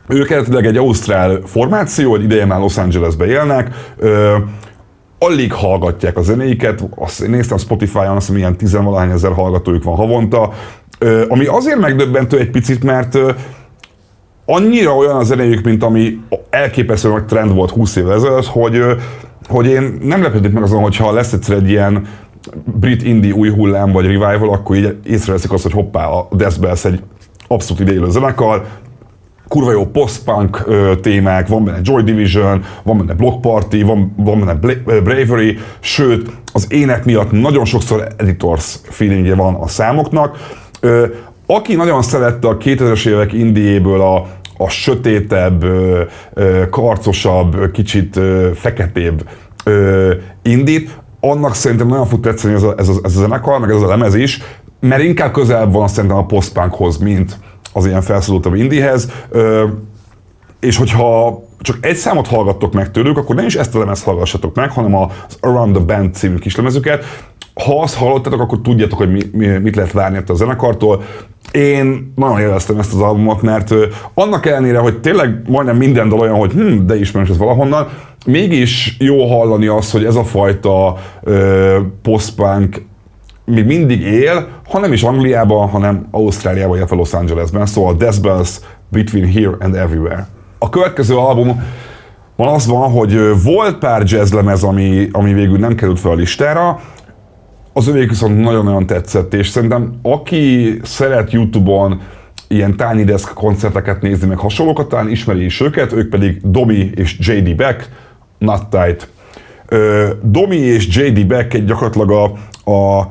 Ők 0.09 0.31
eredetileg 0.31 0.67
egy 0.67 0.77
ausztrál 0.77 1.41
formáció, 1.45 2.15
egy 2.15 2.23
ideje 2.23 2.45
már 2.45 2.59
Los 2.59 2.77
Angelesbe 2.77 3.27
élnek, 3.27 3.71
alig 5.19 5.53
hallgatják 5.53 6.17
a 6.19 6.23
zenéiket, 6.23 6.85
azt 6.95 7.27
néztem 7.27 7.59
Spotify-on, 7.59 8.17
azt 8.17 8.31
milyen 8.31 8.57
tizenvalahány 8.57 9.11
ezer 9.11 9.33
hallgatójuk 9.33 9.85
van 9.85 9.97
havonta, 9.97 10.53
ami 11.29 11.47
azért 11.47 11.79
megdöbbentő 11.79 12.39
egy 12.39 12.51
picit, 12.51 12.85
mert 12.85 13.19
annyira 14.47 14.97
olyan 14.97 15.17
a 15.17 15.25
zenéjük, 15.25 15.65
mint 15.65 15.83
ami 15.83 16.19
elképesztő 16.51 17.09
nagy 17.09 17.25
trend 17.25 17.55
volt 17.55 17.71
20 17.71 17.97
évvel 17.97 18.15
ezelőtt, 18.15 18.47
hogy, 18.47 18.83
hogy 19.49 19.67
én 19.67 19.99
nem 20.03 20.23
lepődnék 20.23 20.53
meg 20.53 20.63
azon, 20.63 20.83
hogyha 20.83 21.13
lesz 21.13 21.33
egyszer 21.33 21.57
egy 21.57 21.69
ilyen 21.69 22.07
brit 22.65 23.03
indie 23.03 23.35
új 23.35 23.51
hullám 23.51 23.93
vagy 23.93 24.05
revival, 24.05 24.51
akkor 24.51 24.77
így 24.77 24.97
észreveszik 25.05 25.53
azt, 25.53 25.63
hogy 25.63 25.73
hoppá, 25.73 26.07
a 26.07 26.29
Death 26.31 26.61
Bells 26.61 26.85
egy 26.85 27.03
abszolút 27.49 27.83
idejélő 27.83 28.11
zenekar, 28.11 28.65
kurva 29.57 29.73
jó 29.73 29.87
post-punk 29.87 30.65
témák, 31.01 31.49
van 31.49 31.65
benne 31.65 31.79
Joy 31.83 32.03
Division, 32.03 32.65
van 32.83 32.99
benne 32.99 33.15
Block 33.15 33.41
Party, 33.41 33.83
van, 33.83 34.15
van 34.17 34.41
benne 34.41 34.55
Bravery, 34.85 35.59
sőt, 35.81 36.31
az 36.53 36.67
ének 36.69 37.05
miatt 37.05 37.31
nagyon 37.31 37.65
sokszor 37.65 38.07
editors 38.17 38.79
feelingje 38.83 39.35
van 39.35 39.55
a 39.55 39.69
számoknak. 39.69 40.37
Aki 41.47 41.75
nagyon 41.75 42.03
szerette 42.03 42.49
a 42.49 42.57
2000-es 42.57 43.09
évek 43.09 43.33
indiéből 43.33 44.01
a, 44.01 44.27
a 44.59 44.69
sötétebb, 44.69 45.65
karcosabb, 46.71 47.71
kicsit 47.71 48.21
feketébb 48.55 49.29
indít, 50.43 51.01
annak 51.21 51.55
szerintem 51.55 51.87
nagyon 51.87 52.07
fog 52.07 52.21
tetszeni 52.21 52.55
ez 52.55 52.63
a, 52.63 52.75
ez 52.79 52.89
a, 52.89 52.93
ez 53.03 53.17
a 53.17 53.19
zenekar, 53.19 53.61
meg 53.61 53.71
ez 53.71 53.83
a 53.83 53.87
lemez 53.87 54.15
is, 54.15 54.41
mert 54.81 55.03
inkább 55.03 55.33
közelebb 55.33 55.73
van 55.73 55.89
szerintem 55.89 56.19
a 56.19 56.27
post 56.27 57.01
mint 57.01 57.39
az 57.77 57.87
ilyen 57.87 58.03
felszólultabb 58.03 58.55
indihez. 58.55 59.11
És 60.61 60.77
hogyha 60.77 61.43
csak 61.61 61.79
egy 61.81 61.97
számot 61.97 62.27
hallgattok 62.27 62.73
meg 62.73 62.91
tőlük, 62.91 63.19
akkor 63.19 63.35
nem 63.35 63.47
is 63.47 63.55
ezt 63.55 63.75
a 63.75 63.79
lemez 63.79 64.03
hallgassatok 64.03 64.55
meg, 64.55 64.71
hanem 64.71 64.95
az 64.95 65.37
Around 65.41 65.75
the 65.75 65.85
Band 65.85 66.15
című 66.15 66.37
kislemezüket. 66.37 67.05
Ha 67.65 67.81
azt 67.81 67.95
hallottatok, 67.95 68.41
akkor 68.41 68.61
tudjátok, 68.63 68.99
hogy 68.99 69.13
mi, 69.13 69.21
mi, 69.33 69.47
mit 69.47 69.77
lehet 69.77 69.93
várni 69.93 70.19
a 70.27 70.35
zenekartól. 70.35 71.03
Én 71.53 72.13
nagyon 72.15 72.41
élveztem 72.41 72.79
ezt 72.79 72.93
az 72.93 73.01
albumot, 73.01 73.43
mert 73.43 73.75
annak 74.15 74.47
ellenére, 74.47 74.79
hogy 74.79 75.01
tényleg 75.01 75.43
majdnem 75.49 75.77
minden 75.77 76.09
dal 76.09 76.21
olyan, 76.21 76.37
hogy 76.37 76.53
hm, 76.53 76.87
de 76.87 76.99
ismerős 76.99 77.29
ez 77.29 77.39
valahonnan, 77.39 77.89
mégis 78.27 78.97
jó 78.99 79.27
hallani 79.27 79.67
azt, 79.67 79.93
hogy 79.93 80.05
ez 80.05 80.15
a 80.15 80.25
fajta 80.25 80.97
ö, 81.23 81.79
post-punk 82.03 82.83
még 83.47 83.67
mindig 83.67 84.01
él, 84.01 84.49
ha 84.69 84.79
nem 84.79 84.93
is 84.93 85.03
Angliában, 85.03 85.69
hanem 85.69 86.07
Ausztráliában, 86.11 86.77
illetve 86.77 86.97
Los 86.97 87.13
Angelesben, 87.13 87.67
szóval 87.67 87.95
Decibels 87.95 88.61
Between 88.89 89.33
Here 89.33 89.57
and 89.61 89.75
Everywhere. 89.75 90.29
A 90.59 90.69
következő 90.69 91.17
album 91.17 91.63
van 92.37 92.55
az 92.55 92.67
van, 92.67 92.91
hogy 92.91 93.43
volt 93.43 93.79
pár 93.79 94.03
jazzlemez, 94.05 94.63
ami, 94.63 95.09
ami 95.13 95.33
végül 95.33 95.59
nem 95.59 95.75
került 95.75 96.01
fel 96.01 96.11
a 96.11 96.15
listára, 96.15 96.81
az 97.73 97.89
övék 97.89 98.09
viszont 98.09 98.41
nagyon-nagyon 98.41 98.87
tetszett, 98.87 99.35
és 99.35 99.49
szerintem 99.49 99.99
aki 100.03 100.79
szeret 100.83 101.33
YouTube-on 101.33 102.01
ilyen 102.49 102.77
Tiny 102.77 103.05
Desk 103.05 103.35
koncerteket 103.35 104.03
nézni, 104.03 104.27
meg 104.27 104.39
hasonlókat, 104.39 104.89
talán 104.89 105.11
ismeri 105.11 105.45
is 105.45 105.61
őket, 105.61 105.93
ők 105.93 106.09
pedig 106.09 106.41
Domi 106.43 106.91
és 106.95 107.17
J.D. 107.21 107.57
Beck, 107.57 107.89
Not 108.39 108.67
Tight. 108.67 109.09
Domi 110.23 110.57
és 110.57 110.97
J.D. 110.97 111.27
Beck 111.27 111.57
gyakorlatilag 111.57 112.11
a, 112.11 112.25
a 112.71 113.09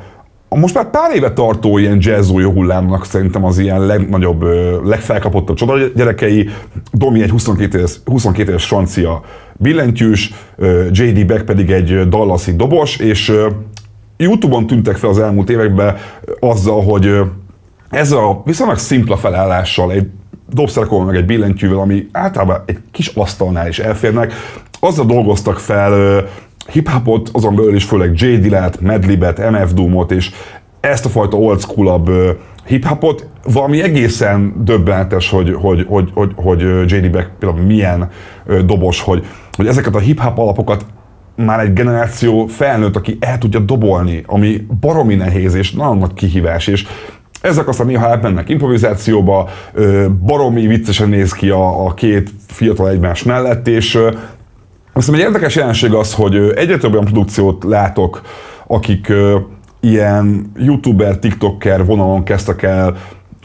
a 0.55 0.57
most 0.57 0.73
már 0.73 0.89
pár 0.89 1.15
éve 1.15 1.33
tartó 1.33 1.77
ilyen 1.77 1.97
jazzúj 1.99 2.43
hullámnak 2.43 3.05
szerintem 3.05 3.45
az 3.45 3.57
ilyen 3.57 3.85
legnagyobb, 3.85 4.43
legfelkapottabb 4.83 5.55
csoda 5.55 5.87
gyerekei. 5.95 6.49
Domi 6.91 7.21
egy 7.21 7.29
22 7.29 7.77
éves, 7.77 7.99
22 8.05 8.49
éves 8.49 8.65
francia 8.65 9.21
billentyűs, 9.53 10.33
J.D. 10.91 11.25
Beck 11.25 11.45
pedig 11.45 11.71
egy 11.71 12.09
dallasi 12.09 12.55
dobos, 12.55 12.97
és 12.97 13.33
Youtube-on 14.17 14.67
tűntek 14.67 14.95
fel 14.95 15.09
az 15.09 15.19
elmúlt 15.19 15.49
években 15.49 15.97
azzal, 16.39 16.83
hogy 16.83 17.19
ez 17.89 18.11
a 18.11 18.41
viszonylag 18.45 18.77
szimpla 18.77 19.17
felállással, 19.17 19.91
egy 19.91 20.07
dobszerekol 20.49 21.05
meg 21.05 21.15
egy 21.15 21.25
billentyűvel, 21.25 21.79
ami 21.79 22.07
általában 22.11 22.61
egy 22.65 22.79
kis 22.91 23.07
asztalnál 23.07 23.67
is 23.67 23.79
elférnek, 23.79 24.33
azzal 24.79 25.05
dolgoztak 25.05 25.59
fel 25.59 26.23
hip-hopot, 26.71 27.29
azon 27.33 27.55
belül 27.55 27.75
is 27.75 27.83
főleg 27.83 28.11
J. 28.15 28.35
Dillát, 28.35 28.81
Madlibet, 28.81 29.51
MF 29.51 29.73
Doomot, 29.73 30.11
és 30.11 30.31
ezt 30.79 31.05
a 31.05 31.09
fajta 31.09 31.37
old 31.37 31.59
school 31.59 32.01
hip-hopot, 32.65 33.27
valami 33.43 33.81
egészen 33.81 34.53
döbbenetes, 34.63 35.29
hogy, 35.29 35.53
hogy, 35.53 35.85
hogy, 35.87 36.11
hogy, 36.13 36.31
hogy 36.35 36.61
J.D. 36.91 37.11
Beck 37.11 37.31
például 37.39 37.61
milyen 37.61 38.09
dobos, 38.65 39.01
hogy, 39.01 39.25
hogy 39.51 39.67
ezeket 39.67 39.95
a 39.95 39.99
hip-hop 39.99 40.37
alapokat 40.37 40.85
már 41.35 41.59
egy 41.59 41.73
generáció 41.73 42.45
felnőtt, 42.45 42.95
aki 42.95 43.17
el 43.19 43.37
tudja 43.37 43.59
dobolni, 43.59 44.23
ami 44.25 44.65
baromi 44.79 45.15
nehéz 45.15 45.53
és 45.53 45.71
nagyon 45.71 45.97
nagy 45.97 46.13
kihívás, 46.13 46.67
és 46.67 46.85
ezek 47.41 47.67
aztán 47.67 47.87
néha 47.87 48.07
átmennek 48.07 48.49
improvizációba, 48.49 49.49
baromi 50.21 50.67
viccesen 50.67 51.09
néz 51.09 51.31
ki 51.31 51.49
a, 51.49 51.85
a 51.85 51.93
két 51.93 52.29
fiatal 52.47 52.89
egymás 52.89 53.23
mellett, 53.23 53.67
és 53.67 53.99
aztán 54.97 55.15
egy 55.15 55.21
érdekes 55.21 55.55
jelenség 55.55 55.93
az, 55.93 56.13
hogy 56.13 56.35
egyre 56.55 56.77
több 56.77 56.93
olyan 56.93 57.05
produkciót 57.05 57.63
látok, 57.63 58.21
akik 58.67 59.13
ilyen 59.79 60.51
youtuber, 60.57 61.17
tiktoker 61.17 61.85
vonalon 61.85 62.23
kezdtek 62.23 62.63
el 62.63 62.97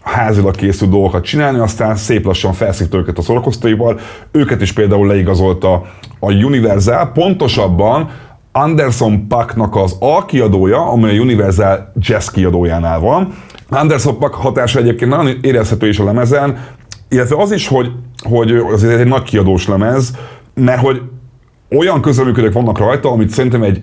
házilag 0.03 0.55
készült 0.55 0.91
dolgokat 0.91 1.25
csinálni, 1.25 1.59
aztán 1.59 1.97
szép 1.97 2.25
lassan 2.25 2.53
felszívta 2.53 2.97
őket 2.97 3.19
a 3.19 3.23
szórakoztóival. 3.23 3.99
Őket 4.31 4.61
is 4.61 4.73
például 4.73 5.07
leigazolta 5.07 5.83
a 6.21 6.33
Universal, 6.33 7.13
pontosabban 7.13 8.11
Anderson 8.53 9.27
Packnak 9.29 9.77
az 9.77 9.97
alkiadója, 9.99 10.87
amely 10.87 11.19
a 11.19 11.21
Universal 11.21 11.93
Jazz 11.97 12.29
kiadójánál 12.29 13.01
van. 13.01 13.35
Anderson 13.69 14.19
Pack 14.19 14.35
hatása 14.35 14.79
egyébként 14.79 15.11
nagyon 15.11 15.39
érezhető 15.43 15.89
is 15.89 15.99
a 15.99 16.05
lemezen, 16.05 16.59
illetve 17.09 17.37
az 17.37 17.53
is, 17.53 17.69
hogy, 17.69 17.91
hogy 18.23 18.51
azért 18.53 19.01
egy 19.01 19.07
nagy 19.07 19.23
kiadós 19.23 19.69
lemez, 19.69 20.17
mert 20.55 20.81
hogy 20.81 21.03
olyan 21.77 22.01
közreműködők 22.01 22.53
vannak 22.53 22.79
rajta, 22.79 23.11
amit 23.11 23.31
szerintem 23.31 23.63
egy 23.63 23.83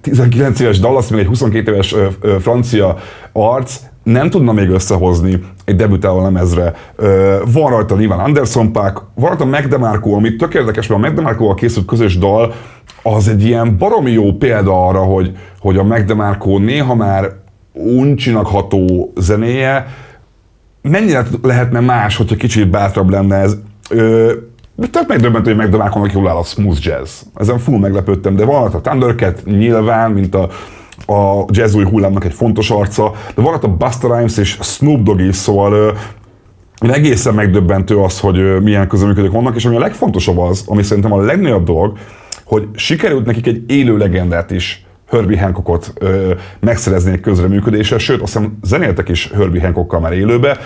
19 0.00 0.60
éves 0.60 0.78
Dallas, 0.78 1.08
meg 1.08 1.20
egy 1.20 1.26
22 1.26 1.72
éves 1.72 1.92
ö, 1.92 2.06
ö, 2.20 2.36
francia 2.38 2.96
arc 3.32 3.76
nem 4.02 4.30
tudna 4.30 4.52
még 4.52 4.68
összehozni 4.68 5.40
egy 5.64 5.76
debütáló 5.76 6.22
lemezre. 6.22 6.74
Ö, 6.96 7.36
van 7.52 7.70
rajta 7.70 7.96
nyilván 7.96 8.18
Anderson 8.18 8.72
Paak, 8.72 9.06
van 9.14 9.28
rajta 9.28 9.44
McDemarco, 9.44 10.10
ami 10.10 10.36
tök 10.36 10.54
érdekes, 10.54 10.86
mert 10.86 11.02
a 11.02 11.06
McDemarco-val 11.06 11.54
készült 11.54 11.86
közös 11.86 12.18
dal, 12.18 12.54
az 13.02 13.28
egy 13.28 13.44
ilyen 13.44 13.76
baromi 13.78 14.10
jó 14.10 14.32
példa 14.32 14.86
arra, 14.88 15.00
hogy, 15.00 15.32
hogy 15.60 15.76
a 15.76 15.84
McDemarco 15.84 16.58
néha 16.58 16.94
már 16.94 17.32
uncsinak 17.72 18.46
ható 18.46 19.12
zenéje, 19.16 19.86
mennyire 20.82 21.26
lehetne 21.42 21.80
más, 21.80 22.16
hogyha 22.16 22.36
kicsit 22.36 22.70
bátrabb 22.70 23.10
lenne 23.10 23.36
ez. 23.36 23.56
Ö, 23.90 24.32
tök 24.88 25.08
megdöbbentő, 25.08 25.48
hogy 25.48 25.58
megdömákolnak 25.58 26.12
jól 26.12 26.28
áll 26.28 26.36
a 26.36 26.42
smooth 26.42 26.86
jazz. 26.86 27.20
Ezen 27.34 27.58
full 27.58 27.78
meglepődtem, 27.78 28.36
de 28.36 28.44
van 28.44 28.72
a 28.72 28.80
Thundercat 28.80 29.44
nyilván, 29.44 30.10
mint 30.10 30.34
a, 30.34 30.48
a 31.12 31.44
jazz 31.48 31.74
új 31.74 31.84
hullámnak 31.84 32.24
egy 32.24 32.32
fontos 32.32 32.70
arca, 32.70 33.12
de 33.34 33.42
van 33.42 33.54
a 33.54 33.68
Busta 33.68 34.14
Rhymes 34.14 34.36
és 34.36 34.58
Snoop 34.60 35.02
Dogg 35.02 35.20
is, 35.20 35.36
szóval 35.36 35.94
uh, 36.80 36.92
egészen 36.92 37.34
megdöbbentő 37.34 37.96
az, 37.96 38.20
hogy 38.20 38.62
milyen 38.62 38.88
közöműködők 38.88 39.32
vannak, 39.32 39.56
és 39.56 39.64
ami 39.64 39.76
a 39.76 39.80
legfontosabb 39.80 40.38
az, 40.38 40.64
ami 40.66 40.82
szerintem 40.82 41.12
a 41.12 41.20
legnagyobb 41.20 41.64
dolog, 41.64 41.98
hogy 42.44 42.68
sikerült 42.74 43.26
nekik 43.26 43.46
egy 43.46 43.64
élő 43.66 43.96
legendát 43.96 44.50
is 44.50 44.84
Herbie 45.10 45.40
Hancockot 45.40 45.92
ö, 45.98 46.34
megszerezni 46.60 47.12
egy 47.12 47.20
közreműködésre, 47.20 47.98
sőt, 47.98 48.22
azt 48.22 48.32
hiszem 48.32 48.58
zenéltek 48.62 49.08
is 49.08 49.30
Herbie 49.34 49.60
Hancockkal 49.60 50.00
már 50.00 50.12
élőbe, 50.12 50.58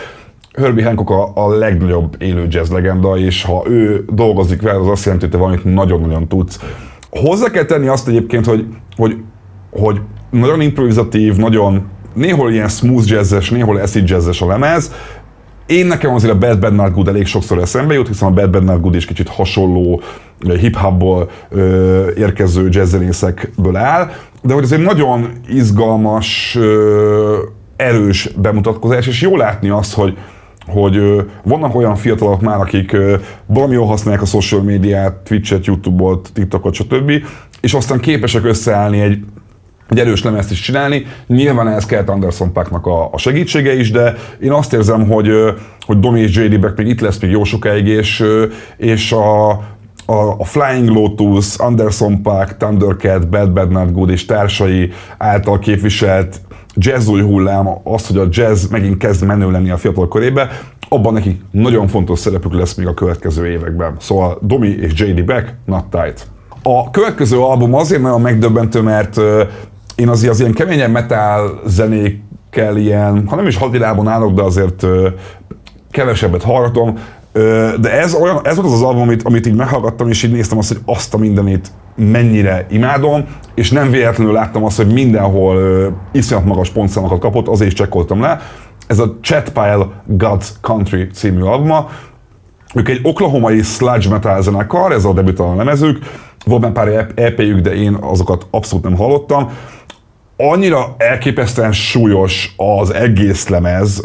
Herbie 0.57 0.85
Hancock 0.85 1.11
a, 1.11 1.33
a 1.35 1.49
legnagyobb 1.49 2.17
élő 2.19 2.47
jazz 2.51 2.71
legenda, 2.71 3.17
és 3.17 3.43
ha 3.43 3.63
ő 3.67 4.05
dolgozik 4.13 4.63
vele, 4.63 4.79
az 4.79 4.89
azt 4.89 5.05
jelenti, 5.05 5.25
hogy 5.25 5.35
te 5.35 5.41
valamit 5.41 5.65
nagyon-nagyon 5.65 6.29
tudsz. 6.29 6.61
Hozzá 7.11 7.51
kell 7.51 7.65
tenni 7.65 7.87
azt 7.87 8.09
egyébként, 8.09 8.47
hogy, 8.47 8.67
hogy, 8.97 9.17
hogy 9.71 10.01
nagyon 10.31 10.61
improvizatív, 10.61 11.37
nagyon 11.37 11.87
néhol 12.15 12.51
ilyen 12.51 12.69
smooth 12.69 13.09
jazzes, 13.09 13.51
néhol 13.51 13.77
acid 13.77 14.09
jazzes 14.09 14.43
a 14.43 14.47
lemez, 14.47 14.93
én 15.67 15.87
nekem 15.87 16.15
azért 16.15 16.33
a 16.33 16.39
Bad 16.39 16.59
Bad 16.59 16.75
Not 16.75 16.95
Good 16.95 17.09
elég 17.09 17.27
sokszor 17.27 17.59
eszembe 17.59 17.95
jut, 17.95 18.09
hiszen 18.09 18.29
a 18.29 18.33
Bad 18.35 18.51
Bad 18.51 18.65
Not 18.65 18.81
Good 18.81 18.95
is 18.95 19.05
kicsit 19.05 19.29
hasonló 19.29 20.01
hip-hopból 20.61 21.31
érkező 22.17 22.69
jazzzenészekből 22.71 23.77
áll, 23.77 24.11
de 24.43 24.55
hogy 24.55 24.73
egy 24.73 24.83
nagyon 24.83 25.33
izgalmas, 25.49 26.57
ö, 26.61 27.39
erős 27.77 28.31
bemutatkozás, 28.37 29.07
és 29.07 29.21
jó 29.21 29.37
látni 29.37 29.69
azt, 29.69 29.95
hogy, 29.95 30.19
hogy 30.67 30.99
vannak 31.43 31.75
olyan 31.75 31.97
fiatalok 31.97 32.41
már, 32.41 32.61
akik 32.61 32.97
valami 33.47 33.75
jól 33.75 33.87
használják 33.87 34.23
a 34.23 34.27
social 34.27 34.63
médiát, 34.63 35.13
Twitch-et, 35.13 35.67
YouTube-ot, 35.67 36.31
TikTokot, 36.33 36.75
stb., 36.75 37.13
és 37.61 37.75
aztán 37.75 38.01
képesek 38.01 38.45
összeállni 38.45 39.01
egy 39.01 39.19
egy 39.89 39.99
erős 39.99 40.23
lemezt 40.23 40.51
is 40.51 40.61
csinálni. 40.61 41.07
Nyilván 41.27 41.69
ez 41.69 41.87
kellett 41.87 42.09
Anderson 42.09 42.53
Packnak 42.53 42.87
a, 42.87 43.09
a 43.13 43.19
segítsége 43.19 43.77
is, 43.79 43.91
de 43.91 44.15
én 44.41 44.53
azt 44.53 44.73
érzem, 44.73 45.07
hogy, 45.07 45.31
hogy 45.81 46.01
Domi 46.01 46.21
és 46.21 46.37
J.D. 46.37 46.61
Beck 46.61 46.77
még 46.77 46.87
itt 46.87 47.01
lesz 47.01 47.19
még 47.19 47.31
jó 47.31 47.45
sokáig, 47.45 47.87
és, 47.87 48.25
és 48.77 49.13
a, 49.13 49.51
a, 50.07 50.39
a 50.39 50.45
Flying 50.45 50.89
Lotus, 50.89 51.57
Anderson 51.57 52.23
Pack, 52.23 52.57
Thundercat, 52.57 53.29
Bad 53.29 53.51
Bad 53.51 53.71
Not 53.71 53.93
Good 53.93 54.11
és 54.11 54.25
társai 54.25 54.93
által 55.19 55.59
képviselt 55.59 56.41
jazz 56.77 57.09
új 57.09 57.23
hullám, 57.23 57.69
az, 57.83 58.07
hogy 58.07 58.17
a 58.19 58.27
jazz 58.31 58.67
megint 58.67 58.97
kezd 58.97 59.25
menő 59.25 59.51
lenni 59.51 59.71
a 59.71 59.77
fiatal 59.77 60.09
körébe, 60.09 60.49
abban 60.89 61.13
neki 61.13 61.41
nagyon 61.51 61.89
fontos 61.89 62.19
szerepük 62.19 62.55
lesz 62.55 62.75
még 62.75 62.87
a 62.87 62.95
következő 62.95 63.47
években. 63.47 63.97
Szóval 63.99 64.39
Domi 64.43 64.69
és 64.69 64.93
J.D. 65.01 65.25
Beck, 65.25 65.55
Not 65.65 65.85
Tight. 65.85 66.27
A 66.63 66.91
következő 66.91 67.39
album 67.39 67.75
azért 67.75 68.03
nagyon 68.03 68.21
megdöbbentő, 68.21 68.81
mert 68.81 69.21
én 69.95 70.09
az, 70.09 70.23
az 70.23 70.41
ilyen 70.41 70.53
keményen 70.53 70.91
metal 70.91 71.61
zenékkel 71.67 72.77
ilyen, 72.77 73.27
ha 73.29 73.37
nem 73.37 73.47
is 73.47 73.57
hadilában 73.57 74.09
állok, 74.09 74.33
de 74.33 74.43
azért 74.43 74.87
kevesebbet 75.91 76.43
hallgatom, 76.43 76.99
de 77.81 77.93
ez, 78.01 78.15
olyan, 78.15 78.41
ez 78.43 78.57
volt 78.57 78.69
az 78.69 78.73
az 78.73 78.83
album, 78.83 79.03
amit, 79.03 79.23
amit 79.23 79.47
így 79.47 79.55
meghallgattam, 79.55 80.09
és 80.09 80.23
így 80.23 80.33
néztem 80.33 80.59
azt, 80.59 80.69
hogy 80.69 80.81
azt 80.85 81.15
a 81.15 81.19
mindenit 81.19 81.71
mennyire 81.97 82.67
imádom, 82.71 83.27
és 83.55 83.71
nem 83.71 83.91
véletlenül 83.91 84.33
láttam 84.33 84.65
azt, 84.65 84.77
hogy 84.77 84.93
mindenhol 84.93 85.57
uh, 85.57 85.93
iszonyat 86.13 86.45
magas 86.45 86.71
pontszámokat 86.71 87.19
kapott, 87.19 87.49
azért 87.49 87.71
is 87.71 87.77
csekkoltam 87.77 88.21
le. 88.21 88.41
Ez 88.87 88.99
a 88.99 89.17
Chatpile 89.21 89.87
God's 90.19 90.49
Country 90.61 91.07
című 91.07 91.41
albuma, 91.41 91.89
ők 92.75 92.89
egy 92.89 93.01
oklahomai 93.03 93.63
sludge 93.63 94.09
metal 94.09 94.43
zenekar, 94.43 94.93
ez 94.93 95.05
a 95.05 95.13
debütalán 95.13 95.57
lemezük, 95.57 95.99
volt 96.45 96.63
már 96.63 96.73
pár 96.73 97.13
EP-jük, 97.15 97.61
de 97.61 97.75
én 97.75 97.95
azokat 98.01 98.47
abszolút 98.51 98.85
nem 98.85 98.97
hallottam. 98.97 99.49
Annyira 100.37 100.95
elképesztően 100.99 101.73
súlyos 101.73 102.55
az 102.57 102.95
egész 102.95 103.49
lemez, 103.49 104.03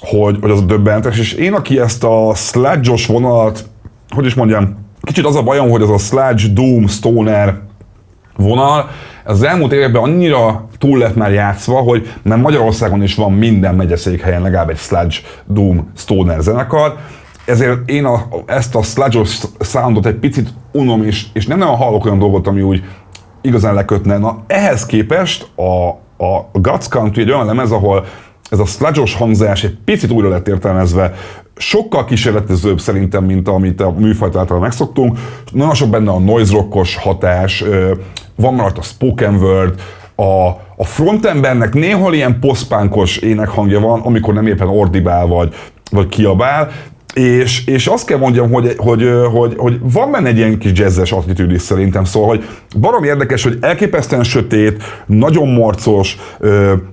hogy, 0.00 0.38
hogy 0.40 0.50
az 0.50 0.64
döbbentes, 0.64 1.18
és 1.18 1.32
én, 1.32 1.52
aki 1.52 1.78
ezt 1.78 2.04
a 2.04 2.32
sludge 2.34 2.92
vonalat, 3.06 3.64
hogy 4.08 4.24
is 4.24 4.34
mondjam, 4.34 4.86
kicsit 5.02 5.24
az 5.24 5.36
a 5.36 5.42
bajom, 5.42 5.70
hogy 5.70 5.82
az 5.82 5.90
a 5.90 5.98
sludge, 5.98 6.48
doom, 6.52 6.86
stoner 6.86 7.60
vonal, 8.36 8.88
ez 9.24 9.32
az 9.32 9.42
elmúlt 9.42 9.72
években 9.72 10.02
annyira 10.02 10.68
túl 10.78 10.98
lett 10.98 11.16
már 11.16 11.32
játszva, 11.32 11.78
hogy 11.78 12.12
nem 12.22 12.40
Magyarországon 12.40 13.02
is 13.02 13.14
van 13.14 13.32
minden 13.32 13.74
megyeszékhelyen 13.74 14.42
legalább 14.42 14.70
egy 14.70 14.78
sludge, 14.78 15.16
doom, 15.46 15.90
stoner 15.96 16.40
zenekar, 16.40 16.96
ezért 17.44 17.90
én 17.90 18.04
a, 18.04 18.28
ezt 18.46 18.74
a 18.74 18.82
sludge 18.82 19.20
soundot 19.60 20.06
egy 20.06 20.14
picit 20.14 20.48
unom, 20.72 21.02
és, 21.02 21.26
és 21.32 21.46
nem 21.46 21.58
nagyon 21.58 21.76
hallok 21.76 22.04
olyan 22.04 22.18
dolgot, 22.18 22.46
ami 22.46 22.62
úgy 22.62 22.84
igazán 23.40 23.74
lekötne. 23.74 24.18
Na, 24.18 24.44
ehhez 24.46 24.86
képest 24.86 25.48
a, 25.56 25.88
a 26.24 26.48
Guts 26.52 26.88
Country 26.88 27.22
egy 27.22 27.30
olyan 27.30 27.46
lemez, 27.46 27.70
ahol 27.70 28.04
ez 28.50 28.58
a 28.58 28.64
sludge 28.64 29.02
hangzás 29.16 29.64
egy 29.64 29.76
picit 29.84 30.10
újra 30.10 30.28
lett 30.28 30.48
értelmezve, 30.48 31.14
sokkal 31.56 32.04
kísérletezőbb 32.04 32.80
szerintem, 32.80 33.24
mint 33.24 33.48
amit 33.48 33.80
a 33.80 33.94
műfajt 33.98 34.36
által 34.36 34.58
megszoktunk. 34.58 35.18
Nagyon 35.52 35.74
sok 35.74 35.88
benne 35.90 36.10
a 36.10 36.18
noise 36.18 36.52
rockos 36.52 36.96
hatás, 36.96 37.64
van 38.34 38.54
már 38.54 38.72
a 38.78 38.82
spoken 38.82 39.34
word, 39.34 39.80
a, 40.14 40.46
a 40.76 40.84
frontembernek 40.84 41.74
néhol 41.74 42.14
ilyen 42.14 42.38
poszpánkos 42.40 43.16
énekhangja 43.16 43.80
van, 43.80 44.00
amikor 44.00 44.34
nem 44.34 44.46
éppen 44.46 44.68
ordibál 44.68 45.26
vagy, 45.26 45.54
vagy 45.90 46.08
kiabál, 46.08 46.70
és, 47.18 47.66
és 47.66 47.86
azt 47.86 48.06
kell 48.06 48.18
mondjam, 48.18 48.52
hogy, 48.52 48.74
hogy, 48.76 49.10
hogy, 49.32 49.54
hogy 49.56 49.78
van 49.82 50.10
benne 50.10 50.28
egy 50.28 50.36
ilyen 50.36 50.58
kis 50.58 50.70
jazzes 50.74 51.12
attitűd 51.12 51.52
is 51.52 51.60
szerintem, 51.60 52.04
szóval, 52.04 52.28
hogy 52.28 52.44
barom 52.80 53.04
érdekes, 53.04 53.42
hogy 53.42 53.58
elképesztően 53.60 54.24
sötét, 54.24 54.82
nagyon 55.06 55.48
morcos, 55.48 56.16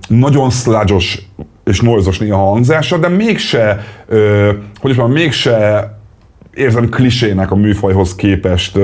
nagyon 0.08 0.50
szlágyos 0.50 1.18
és 1.64 1.80
noizos 1.80 2.18
néha 2.18 2.38
hangzása, 2.38 2.98
de 2.98 3.08
mégse, 3.08 3.84
hogy 4.80 4.90
is 4.90 4.96
mondjam, 4.96 5.12
mégse 5.12 5.90
érzem 6.54 6.88
klisének 6.88 7.50
a 7.50 7.56
műfajhoz 7.56 8.14
képest 8.14 8.78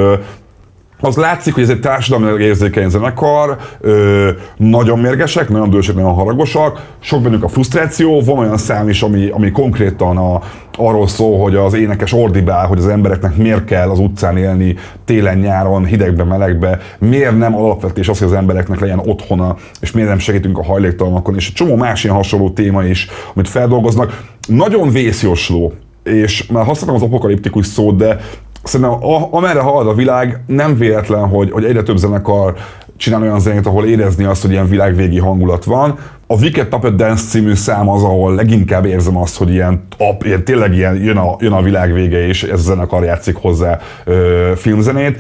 az 1.01 1.17
látszik, 1.17 1.55
hogy 1.55 1.63
ez 1.63 1.69
egy 1.69 1.81
társadalmi 1.81 2.43
érzékeny 2.43 2.89
zenekar, 2.89 3.57
ö, 3.81 4.31
nagyon 4.57 4.99
mérgesek, 4.99 5.49
nagyon 5.49 5.71
dősek, 5.71 5.95
nagyon 5.95 6.15
haragosak, 6.15 6.87
sok 6.99 7.23
bennük 7.23 7.45
a 7.45 7.49
frusztráció, 7.49 8.21
van 8.21 8.39
olyan 8.39 8.57
szám 8.57 8.89
is, 8.89 9.03
ami, 9.03 9.29
ami 9.29 9.51
konkrétan 9.51 10.17
a, 10.17 10.41
arról 10.77 11.09
szól, 11.09 11.39
hogy 11.39 11.55
az 11.55 11.75
énekes 11.75 12.13
ordibál, 12.13 12.67
hogy 12.67 12.79
az 12.79 12.89
embereknek 12.89 13.37
miért 13.37 13.65
kell 13.65 13.91
az 13.91 13.99
utcán 13.99 14.37
élni 14.37 14.77
télen, 15.05 15.39
nyáron, 15.39 15.85
hidegbe, 15.85 16.25
melegbe, 16.25 16.79
miért 16.99 17.39
nem 17.39 17.57
alapvetés 17.57 18.09
az, 18.09 18.19
hogy 18.19 18.29
az 18.29 18.35
embereknek 18.35 18.81
legyen 18.81 18.99
otthona, 18.99 19.57
és 19.81 19.93
miért 19.93 20.09
nem 20.09 20.19
segítünk 20.19 20.59
a 20.59 20.65
hajléktalanokon, 20.65 21.35
és 21.37 21.49
egy 21.49 21.55
csomó 21.55 21.77
más 21.77 22.05
ilyen 22.05 22.17
hasonló 22.17 22.51
téma 22.51 22.85
is, 22.85 23.09
amit 23.35 23.49
feldolgoznak. 23.49 24.23
Nagyon 24.49 24.91
vészjósló, 24.91 25.73
és 26.03 26.47
már 26.47 26.65
használtam 26.65 26.95
az 26.95 27.03
apokaliptikus 27.03 27.67
szót, 27.67 27.97
de 27.97 28.21
szerintem 28.63 29.05
a, 29.05 29.29
amerre 29.31 29.61
halad 29.61 29.87
a 29.87 29.95
világ, 29.95 30.41
nem 30.47 30.77
véletlen, 30.77 31.29
hogy, 31.29 31.51
hogy 31.51 31.65
egyre 31.65 31.83
több 31.83 31.97
zenekar 31.97 32.55
csinál 32.97 33.23
olyan 33.23 33.41
zenét, 33.41 33.67
ahol 33.67 33.87
érezni 33.87 34.25
azt, 34.25 34.43
hogy 34.43 34.51
ilyen 34.51 34.69
világvégi 34.69 35.19
hangulat 35.19 35.65
van. 35.65 35.99
A 36.27 36.35
Wicked 36.35 36.67
Puppet 36.67 36.95
Dance 36.95 37.25
című 37.25 37.55
szám 37.55 37.89
az, 37.89 38.03
ahol 38.03 38.35
leginkább 38.35 38.85
érzem 38.85 39.17
azt, 39.17 39.37
hogy 39.37 39.51
ilyen, 39.51 39.87
ap, 39.99 40.25
ilyen 40.25 40.45
tényleg 40.45 40.75
ilyen, 40.75 40.97
jön, 40.97 41.17
a, 41.17 41.37
jön 41.39 41.53
a 41.53 41.63
világ 41.63 41.93
vége, 41.93 42.27
és 42.27 42.43
ez 42.43 42.59
a 42.59 42.63
zenekar 42.63 43.05
játszik 43.05 43.37
hozzá 43.37 43.79
ö, 44.05 44.53
filmzenét. 44.57 45.19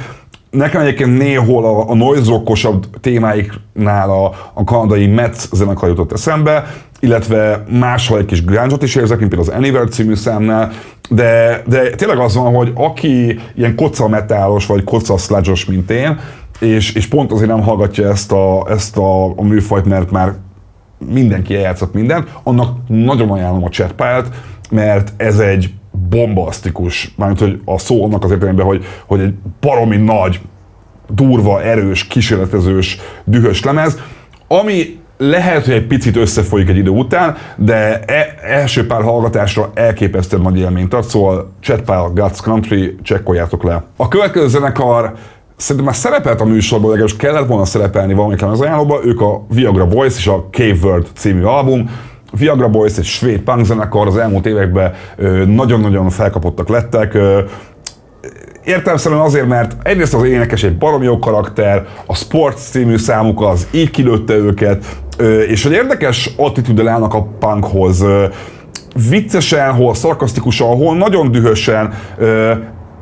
Nekem 0.50 0.80
egyébként 0.80 1.18
néhol 1.18 1.64
a, 1.64 1.90
a 1.90 1.94
noise 1.94 2.30
rockosabb 2.30 2.86
témáiknál 3.00 4.10
a, 4.10 4.32
a 4.54 4.64
kanadai 4.64 5.06
Metz 5.06 5.48
zenekar 5.52 5.88
jutott 5.88 6.12
eszembe, 6.12 6.64
illetve 7.00 7.64
máshol 7.68 8.18
egy 8.18 8.24
kis 8.24 8.44
grunge 8.44 8.76
is 8.80 8.94
érzek, 8.94 9.18
mint 9.18 9.34
például 9.34 9.52
az 9.52 9.58
Anywhere 9.58 9.88
című 9.88 10.14
számnál, 10.14 10.72
de, 11.10 11.62
de 11.66 11.90
tényleg 11.90 12.18
az 12.18 12.34
van, 12.34 12.54
hogy 12.54 12.72
aki 12.74 13.38
ilyen 13.54 13.74
koca 13.74 14.08
metálos 14.08 14.66
vagy 14.66 14.84
koca 14.84 15.16
sludge 15.16 15.52
mint 15.68 15.90
én, 15.90 16.18
és, 16.60 16.92
és 16.92 17.06
pont 17.06 17.32
azért 17.32 17.48
nem 17.48 17.62
hallgatja 17.62 18.08
ezt 18.08 18.32
a, 18.32 18.66
ezt 18.70 18.96
a, 18.96 19.24
a 19.26 19.42
műfajt, 19.42 19.84
mert 19.84 20.10
már 20.10 20.34
mindenki 21.12 21.54
eljátszott 21.54 21.94
mindent, 21.94 22.28
annak 22.42 22.76
nagyon 22.86 23.30
ajánlom 23.30 23.64
a 23.64 23.68
chatpályát, 23.68 24.28
mert 24.70 25.12
ez 25.16 25.38
egy 25.38 25.70
bombasztikus, 26.08 27.14
mármint 27.16 27.40
hogy 27.40 27.60
a 27.64 27.78
szó 27.78 28.04
annak 28.04 28.24
az 28.24 28.30
értelemben, 28.30 28.66
hogy, 28.66 28.84
hogy 29.06 29.20
egy 29.20 29.34
baromi 29.60 29.96
nagy, 29.96 30.40
durva, 31.08 31.62
erős, 31.62 32.06
kísérletezős, 32.06 32.98
dühös 33.24 33.64
lemez, 33.64 33.98
ami 34.48 34.98
lehet, 35.18 35.64
hogy 35.64 35.74
egy 35.74 35.86
picit 35.86 36.16
összefolyik 36.16 36.68
egy 36.68 36.76
idő 36.76 36.90
után, 36.90 37.36
de 37.56 38.00
e- 38.00 38.34
első 38.42 38.86
pár 38.86 39.02
hallgatásra 39.02 39.70
elképesztően 39.74 40.42
nagy 40.42 40.58
élményt 40.58 40.94
ad, 40.94 41.04
szóval 41.04 41.52
Chatpile 41.60 42.10
Guts 42.14 42.40
Country, 42.40 42.96
csekkoljátok 43.02 43.62
le. 43.62 43.84
A 43.96 44.08
következő 44.08 44.48
zenekar 44.48 45.12
szerintem 45.56 45.84
már 45.84 45.94
szerepelt 45.94 46.40
a 46.40 46.44
műsorban, 46.44 46.90
legalábbis 46.90 47.16
kellett 47.16 47.46
volna 47.46 47.64
szerepelni 47.64 48.14
valamit 48.14 48.42
az 48.42 48.60
ajánlóban, 48.60 49.00
ők 49.06 49.20
a 49.20 49.44
Viagra 49.48 49.86
Boys 49.86 50.16
és 50.16 50.26
a 50.26 50.48
Cave 50.50 50.78
World 50.82 51.06
című 51.14 51.42
album. 51.42 51.90
Viagra 52.32 52.68
Boys 52.68 52.96
egy 52.96 53.04
svéd 53.04 53.40
punk 53.40 53.64
zenekar, 53.64 54.06
az 54.06 54.16
elmúlt 54.16 54.46
években 54.46 54.94
nagyon-nagyon 55.46 56.10
felkapottak 56.10 56.68
lettek, 56.68 57.18
Értelemszerűen 58.64 59.20
azért, 59.20 59.46
mert 59.46 59.76
egyrészt 59.82 60.14
az 60.14 60.24
énekes 60.24 60.62
egy 60.62 60.78
baromi 60.78 61.04
jó 61.04 61.18
karakter, 61.18 61.86
a 62.06 62.14
Sports 62.14 62.58
című 62.58 62.96
számuk 62.96 63.42
az 63.42 63.66
így 63.70 63.90
kilőtte 63.90 64.34
őket, 64.34 64.84
és 65.48 65.62
hogy 65.62 65.72
érdekes 65.72 66.30
attitűddel 66.36 66.88
állnak 66.88 67.14
a 67.14 67.22
punkhoz, 67.22 68.04
viccesen, 69.08 69.72
hol 69.72 69.94
szarkasztikusan, 69.94 70.76
hol 70.76 70.96
nagyon 70.96 71.30
dühösen, 71.30 71.94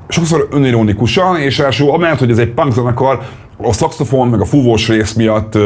sokszor 0.09 0.49
önironikusan, 0.51 1.37
és 1.37 1.59
első 1.59 1.85
amellett, 1.85 2.19
hogy 2.19 2.31
ez 2.31 2.39
egy 2.39 2.53
punk 2.53 2.73
zenekar, 2.73 3.21
a 3.63 3.73
szaxofon, 3.73 4.29
meg 4.29 4.41
a 4.41 4.45
fúvós 4.45 4.89
rész 4.89 5.13
miatt, 5.13 5.59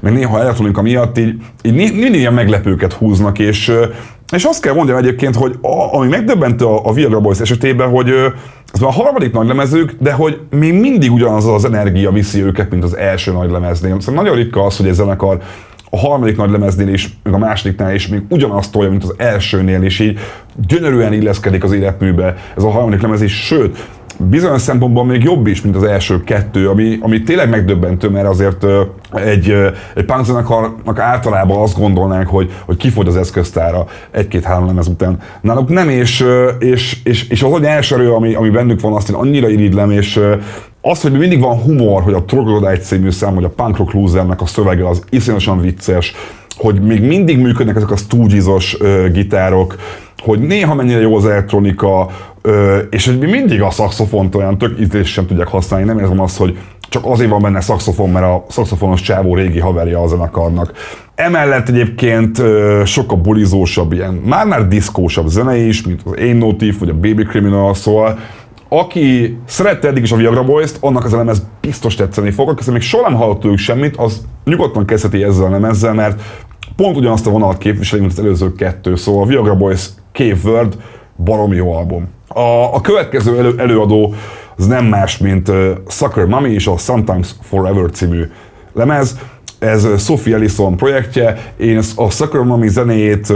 meg 0.00 0.12
néha 0.12 0.40
elektronika 0.40 0.82
miatt 0.82 1.18
így, 1.18 1.34
így 1.62 1.74
mindig 1.74 2.14
ilyen 2.14 2.34
meglepőket 2.34 2.92
húznak, 2.92 3.38
és, 3.38 3.72
és 4.32 4.44
azt 4.44 4.62
kell 4.62 4.74
mondjam 4.74 4.98
egyébként, 4.98 5.34
hogy 5.34 5.58
a, 5.60 5.96
ami 5.96 6.08
megdöbbentő 6.08 6.64
a, 6.64 6.86
a 6.86 6.92
Viagra 6.92 7.20
Boys 7.20 7.40
esetében, 7.40 7.88
hogy 7.88 8.08
ez 8.72 8.80
már 8.80 8.90
a 8.90 9.02
harmadik 9.02 9.32
nagy 9.32 9.46
lemezük, 9.46 9.94
de 9.98 10.12
hogy 10.12 10.40
még 10.50 10.74
mindig 10.74 11.12
ugyanaz 11.12 11.46
az 11.46 11.64
energia 11.64 12.10
viszi 12.10 12.42
őket, 12.42 12.70
mint 12.70 12.84
az 12.84 12.96
első 12.96 13.32
nagy 13.32 13.50
lemeznél. 13.50 14.00
Szóval 14.00 14.22
nagyon 14.22 14.36
ritka 14.36 14.64
az, 14.64 14.76
hogy 14.76 14.86
egy 14.86 14.94
zenekar 14.94 15.38
a 15.90 15.98
harmadik 15.98 16.36
nagy 16.36 16.50
lemeznél 16.50 16.88
is, 16.88 17.08
meg 17.22 17.32
a 17.32 17.38
másodiknál 17.38 17.94
is 17.94 18.08
még 18.08 18.22
ugyanazt 18.28 18.72
tolja, 18.72 18.90
mint 18.90 19.04
az 19.04 19.14
elsőnél, 19.16 19.82
és 19.82 19.98
így 19.98 20.18
gyönyörűen 20.66 21.12
illeszkedik 21.12 21.64
az 21.64 21.72
életműbe 21.72 22.36
ez 22.56 22.62
a 22.62 22.70
harmadik 22.70 23.00
lemez 23.00 23.22
is, 23.22 23.32
sőt, 23.32 23.88
bizonyos 24.28 24.60
szempontból 24.60 25.04
még 25.04 25.22
jobb 25.22 25.46
is, 25.46 25.62
mint 25.62 25.76
az 25.76 25.82
első 25.82 26.24
kettő, 26.24 26.68
ami, 26.68 26.98
ami 27.00 27.22
tényleg 27.22 27.48
megdöbbentő, 27.48 28.08
mert 28.08 28.26
azért 28.26 28.66
egy, 29.12 29.54
egy 29.94 30.04
punk 30.04 30.24
zenekarnak 30.24 30.98
általában 30.98 31.62
azt 31.62 31.78
gondolnánk, 31.78 32.28
hogy, 32.28 32.52
hogy 32.66 32.76
kifogy 32.76 33.06
az 33.06 33.16
eszköztára 33.16 33.86
egy-két-három 34.10 34.66
lemez 34.66 34.86
után. 34.86 35.18
Náluk 35.40 35.68
nem, 35.68 35.88
és, 35.88 36.24
és, 36.58 37.00
és, 37.04 37.28
és 37.28 37.42
az, 37.42 37.50
hogy 37.50 37.64
első 37.64 38.12
ami, 38.12 38.34
ami 38.34 38.50
bennük 38.50 38.80
van, 38.80 38.92
azt 38.92 39.08
én 39.08 39.14
annyira 39.14 39.48
irigylem, 39.48 39.90
és 39.90 40.20
az, 40.80 41.00
hogy 41.00 41.12
mindig 41.12 41.40
van 41.40 41.58
humor, 41.58 42.02
hogy 42.02 42.14
a 42.14 42.24
Troglodyte 42.24 42.82
című 42.82 43.10
szám, 43.10 43.34
hogy 43.34 43.44
a 43.44 43.48
Punk 43.48 43.76
Rock 43.76 43.92
Losernek 43.92 44.40
a 44.40 44.46
szövege 44.46 44.88
az 44.88 45.02
iszonyatosan 45.10 45.60
vicces, 45.60 46.14
hogy 46.56 46.80
még 46.80 47.02
mindig 47.02 47.38
működnek 47.38 47.76
ezek 47.76 47.90
a 47.90 47.96
stooges 47.96 48.76
gitárok, 49.12 49.76
hogy 50.22 50.38
néha 50.40 50.74
mennyire 50.74 51.00
jó 51.00 51.16
az 51.16 51.26
elektronika, 51.26 52.10
Ö, 52.42 52.78
és 52.78 53.06
hogy 53.06 53.18
mi 53.18 53.30
mindig 53.30 53.62
a 53.62 53.70
szakszofont 53.70 54.34
olyan 54.34 54.58
tök 54.58 54.80
ízlés 54.80 55.12
sem 55.12 55.26
tudják 55.26 55.48
használni, 55.48 55.86
nem 55.86 55.98
érzem 55.98 56.20
azt, 56.20 56.36
hogy 56.36 56.58
csak 56.88 57.06
azért 57.06 57.30
van 57.30 57.42
benne 57.42 57.60
szakszofon, 57.60 58.10
mert 58.10 58.24
a 58.24 58.44
szakszofonos 58.48 59.00
csávó 59.00 59.34
régi 59.34 59.58
haverja 59.58 60.02
a 60.02 60.06
zenekarnak. 60.06 60.72
Emellett 61.14 61.68
egyébként 61.68 62.42
sokkal 62.84 63.18
bulizósabb, 63.18 63.92
ilyen 63.92 64.14
már-már 64.14 64.68
diszkósabb 64.68 65.26
zene 65.26 65.56
is, 65.56 65.82
mint 65.82 66.02
az 66.04 66.12
Ain't 66.16 66.38
No 66.38 66.54
Thief, 66.54 66.78
vagy 66.78 66.88
a 66.88 66.94
Baby 66.94 67.22
Criminal, 67.22 67.74
szóval 67.74 68.18
aki 68.68 69.38
szerette 69.46 69.88
eddig 69.88 70.02
is 70.02 70.12
a 70.12 70.16
Viagra 70.16 70.44
Boys-t, 70.44 70.76
annak 70.80 71.04
az 71.04 71.14
elemez 71.14 71.46
biztos 71.60 71.94
tetszeni 71.94 72.30
fog, 72.30 72.48
aki 72.48 72.70
még 72.70 72.80
soha 72.80 73.08
nem 73.08 73.18
hallott 73.18 73.44
ők 73.44 73.58
semmit, 73.58 73.96
az 73.96 74.24
nyugodtan 74.44 74.84
kezdheti 74.84 75.22
ezzel 75.22 75.46
a 75.46 75.50
lemezzel, 75.50 75.94
mert 75.94 76.22
pont 76.76 76.96
ugyanazt 76.96 77.26
a 77.26 77.30
vonalat 77.30 77.58
képviseli, 77.58 78.00
mint 78.00 78.12
az 78.12 78.18
előző 78.18 78.52
kettő, 78.52 78.96
szóval 78.96 79.22
a 79.22 79.26
Viagra 79.26 79.56
Boys 79.56 79.86
Cave 80.12 80.38
World 80.44 80.76
baromi 81.24 81.56
jó 81.56 81.72
album. 81.72 82.08
A, 82.34 82.74
a 82.74 82.80
következő 82.80 83.38
elő, 83.38 83.54
előadó 83.56 84.14
az 84.56 84.66
nem 84.66 84.84
más, 84.84 85.18
mint 85.18 85.48
uh, 85.48 85.70
Sucker 85.88 86.24
Mummy 86.24 86.50
és 86.52 86.66
a 86.66 86.76
Sometimes 86.76 87.34
Forever 87.42 87.90
című 87.90 88.22
lemez. 88.72 89.18
ez 89.58 90.04
Sophie 90.04 90.34
Ellison 90.34 90.76
projektje, 90.76 91.52
én 91.56 91.80
a 91.96 92.10
Sucker 92.10 92.40
Mami 92.40 92.68
zenéjét 92.68 93.32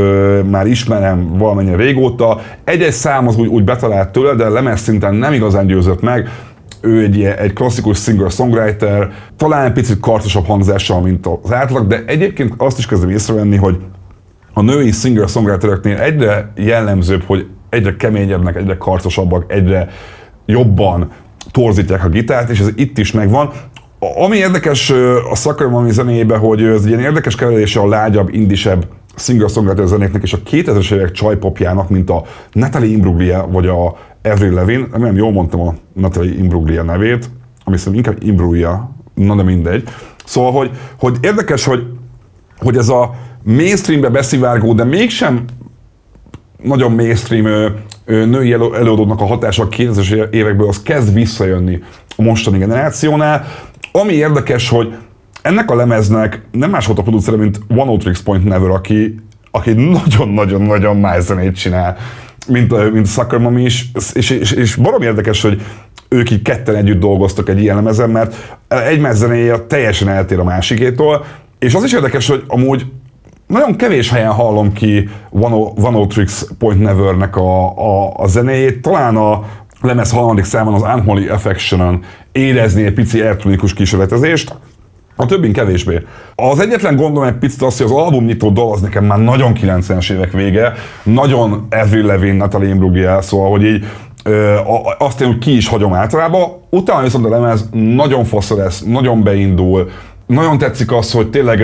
már 0.50 0.66
ismerem 0.66 1.37
valamennyire 1.38 1.76
régóta, 1.76 2.40
egy-egy 2.64 2.92
szám 2.92 3.28
az 3.28 3.37
úgy, 3.37 3.48
úgy 3.48 3.64
betalált 3.64 4.09
tőle, 4.09 4.35
de 4.35 4.48
lemez 4.48 4.80
szinten 4.80 5.14
nem 5.14 5.33
igazán 5.33 5.66
győzött 5.66 6.00
meg, 6.00 6.28
ő 6.80 7.02
egy, 7.02 7.22
egy 7.22 7.52
klasszikus 7.52 7.98
singer-songwriter, 7.98 9.12
talán 9.37 9.72
picit 9.72 10.00
kartosabb 10.00 10.46
hangzással, 10.46 11.00
mint 11.00 11.26
az 11.42 11.52
átlag, 11.52 11.87
de 11.87 12.02
egyébként 12.07 12.54
azt 12.57 12.78
is 12.78 12.87
kezdem 12.87 13.11
észrevenni, 13.11 13.57
hogy 13.57 13.78
a 14.52 14.62
női 14.62 14.90
singer-songwritereknél 14.90 15.96
egyre 15.96 16.52
jellemzőbb, 16.57 17.22
hogy 17.26 17.46
egyre 17.75 17.97
keményebbnek, 17.97 18.57
egyre 18.57 18.77
karcosabbak, 18.77 19.53
egyre 19.53 19.89
jobban 20.47 21.11
torzítják 21.51 22.05
a 22.05 22.09
gitárt, 22.09 22.51
és 22.51 22.61
ez 22.61 22.69
itt 22.75 22.99
is 22.99 23.13
megvan. 23.13 23.51
Ami 23.99 24.37
érdekes 24.37 24.91
a 25.31 25.35
Sucker 25.35 25.67
Mami 25.67 25.91
zenéjében, 25.91 26.39
hogy 26.39 26.63
ez 26.63 26.83
egy 26.83 26.89
ilyen 26.89 27.01
érdekes 27.01 27.35
keverése 27.35 27.81
a 27.81 27.89
lágyabb, 27.89 28.35
indisebb 28.35 28.87
singer-songwriter 29.17 29.87
zenéknek 29.87 30.23
és 30.23 30.33
a 30.33 30.39
2000-es 30.51 30.93
évek 30.93 31.11
csajpopjának, 31.11 31.89
mint 31.89 32.11
a 32.11 32.23
Natalie 32.53 32.91
Imbruglia 32.91 33.47
vagy 33.51 33.67
a 33.67 33.97
Avril 34.23 34.53
Levin, 34.53 34.87
nem 34.97 35.17
jól 35.17 35.33
mondtam 35.33 35.61
a 35.61 35.75
Natalie 35.93 36.39
Imbruglia 36.39 36.83
nevét, 36.83 37.31
ami 37.65 37.77
szerintem 37.77 37.95
inkább 37.95 38.29
Imbruglia, 38.29 38.91
na 39.15 39.35
de 39.35 39.43
mindegy. 39.43 39.89
Szóval, 40.25 40.53
hogy, 40.53 40.71
hogy 40.99 41.17
érdekes, 41.21 41.65
hogy, 41.65 41.87
hogy 42.59 42.77
ez 42.77 42.89
a 42.89 43.15
mainstreambe 43.43 44.09
beszivárgó, 44.09 44.73
de 44.73 44.85
mégsem 44.85 45.45
nagyon 46.64 46.92
mainstream 46.92 47.74
női 48.05 48.53
előadónak 48.53 49.20
a 49.20 49.27
hatása 49.27 49.62
a 49.62 49.68
2000-es 49.68 50.31
évekből, 50.31 50.68
az 50.68 50.83
kezd 50.83 51.14
visszajönni 51.14 51.83
a 52.16 52.22
mostani 52.22 52.59
generációnál. 52.59 53.44
Ami 53.92 54.12
érdekes, 54.12 54.68
hogy 54.68 54.94
ennek 55.42 55.70
a 55.70 55.74
lemeznek 55.74 56.42
nem 56.50 56.70
más 56.70 56.87
volt 56.87 56.98
a 56.98 57.03
producere, 57.03 57.37
mint 57.37 57.61
One 57.68 57.96
Tricks 57.96 58.22
Point 58.22 58.44
Never, 58.44 58.70
aki, 58.70 59.14
aki 59.50 59.72
nagyon-nagyon-nagyon 59.72 60.96
más 60.96 61.22
zenét 61.22 61.57
csinál, 61.57 61.96
mint, 62.48 62.92
mint 62.92 63.07
Sucker 63.07 63.38
Mami 63.38 63.62
is, 63.62 63.90
és, 64.12 64.31
és, 64.31 64.53
és 64.53 64.74
barom 64.74 65.03
érdekes, 65.03 65.42
hogy 65.42 65.62
ők 66.09 66.31
így 66.31 66.42
ketten 66.42 66.74
együtt 66.74 67.00
dolgoztak 67.00 67.48
egy 67.48 67.61
ilyen 67.61 67.77
lemezen, 67.77 68.11
mert 68.11 68.57
egymás 68.68 69.16
zenéje 69.16 69.59
teljesen 69.59 70.09
eltér 70.09 70.38
a 70.38 70.44
másikétól, 70.44 71.24
és 71.59 71.74
az 71.74 71.85
is 71.85 71.92
érdekes, 71.92 72.29
hogy 72.29 72.42
amúgy 72.46 72.87
nagyon 73.55 73.77
kevés 73.77 74.11
helyen 74.11 74.33
hallom 74.33 74.73
ki 74.73 75.09
One, 75.31 75.55
o, 75.55 75.73
One 75.77 76.07
Tricks 76.07 76.47
Point 76.59 76.81
Never-nek 76.81 77.37
a, 77.37 77.79
a, 77.79 78.12
a 78.17 78.27
zenéjét. 78.27 78.83
Talán 78.83 79.17
a 79.17 79.43
lemez 79.81 80.12
harmadik 80.12 80.45
számon 80.45 80.75
az 80.75 80.83
Unholy 80.83 81.29
Affection-on 81.29 82.05
érezni 82.33 82.85
egy 82.85 82.93
pici 82.93 83.21
elektronikus 83.21 83.75
kísérletezést, 83.75 84.55
a 85.17 85.27
többin 85.27 85.53
kevésbé. 85.53 86.01
Az 86.35 86.61
egyetlen 86.61 86.97
gondom 86.97 87.23
egy 87.23 87.38
picit 87.38 87.62
az, 87.62 87.77
hogy 87.77 87.87
az 87.87 87.93
albumnyitó 87.93 88.51
dal 88.51 88.73
az 88.73 88.81
nekem 88.81 89.05
már 89.05 89.19
nagyon 89.19 89.53
90-es 89.62 90.12
évek 90.12 90.33
vége, 90.33 90.73
nagyon 91.03 91.67
Avril 91.71 92.05
Levin, 92.05 92.35
Natalie 92.35 92.69
Imbruglia, 92.69 93.23
szóval, 93.23 93.51
hogy 93.51 93.64
így 93.64 93.85
ö, 94.25 94.57
azt 94.99 95.21
én, 95.21 95.27
hogy 95.27 95.38
ki 95.38 95.57
is 95.57 95.69
hagyom 95.69 95.95
általában. 95.95 96.49
Utána 96.71 97.03
viszont 97.03 97.25
a 97.25 97.29
lemez 97.29 97.69
nagyon 97.73 98.25
fasz 98.25 98.51
lesz, 98.51 98.83
nagyon 98.83 99.23
beindul, 99.23 99.90
nagyon 100.27 100.59
tetszik 100.59 100.93
az, 100.93 101.13
hogy 101.13 101.31
tényleg 101.31 101.61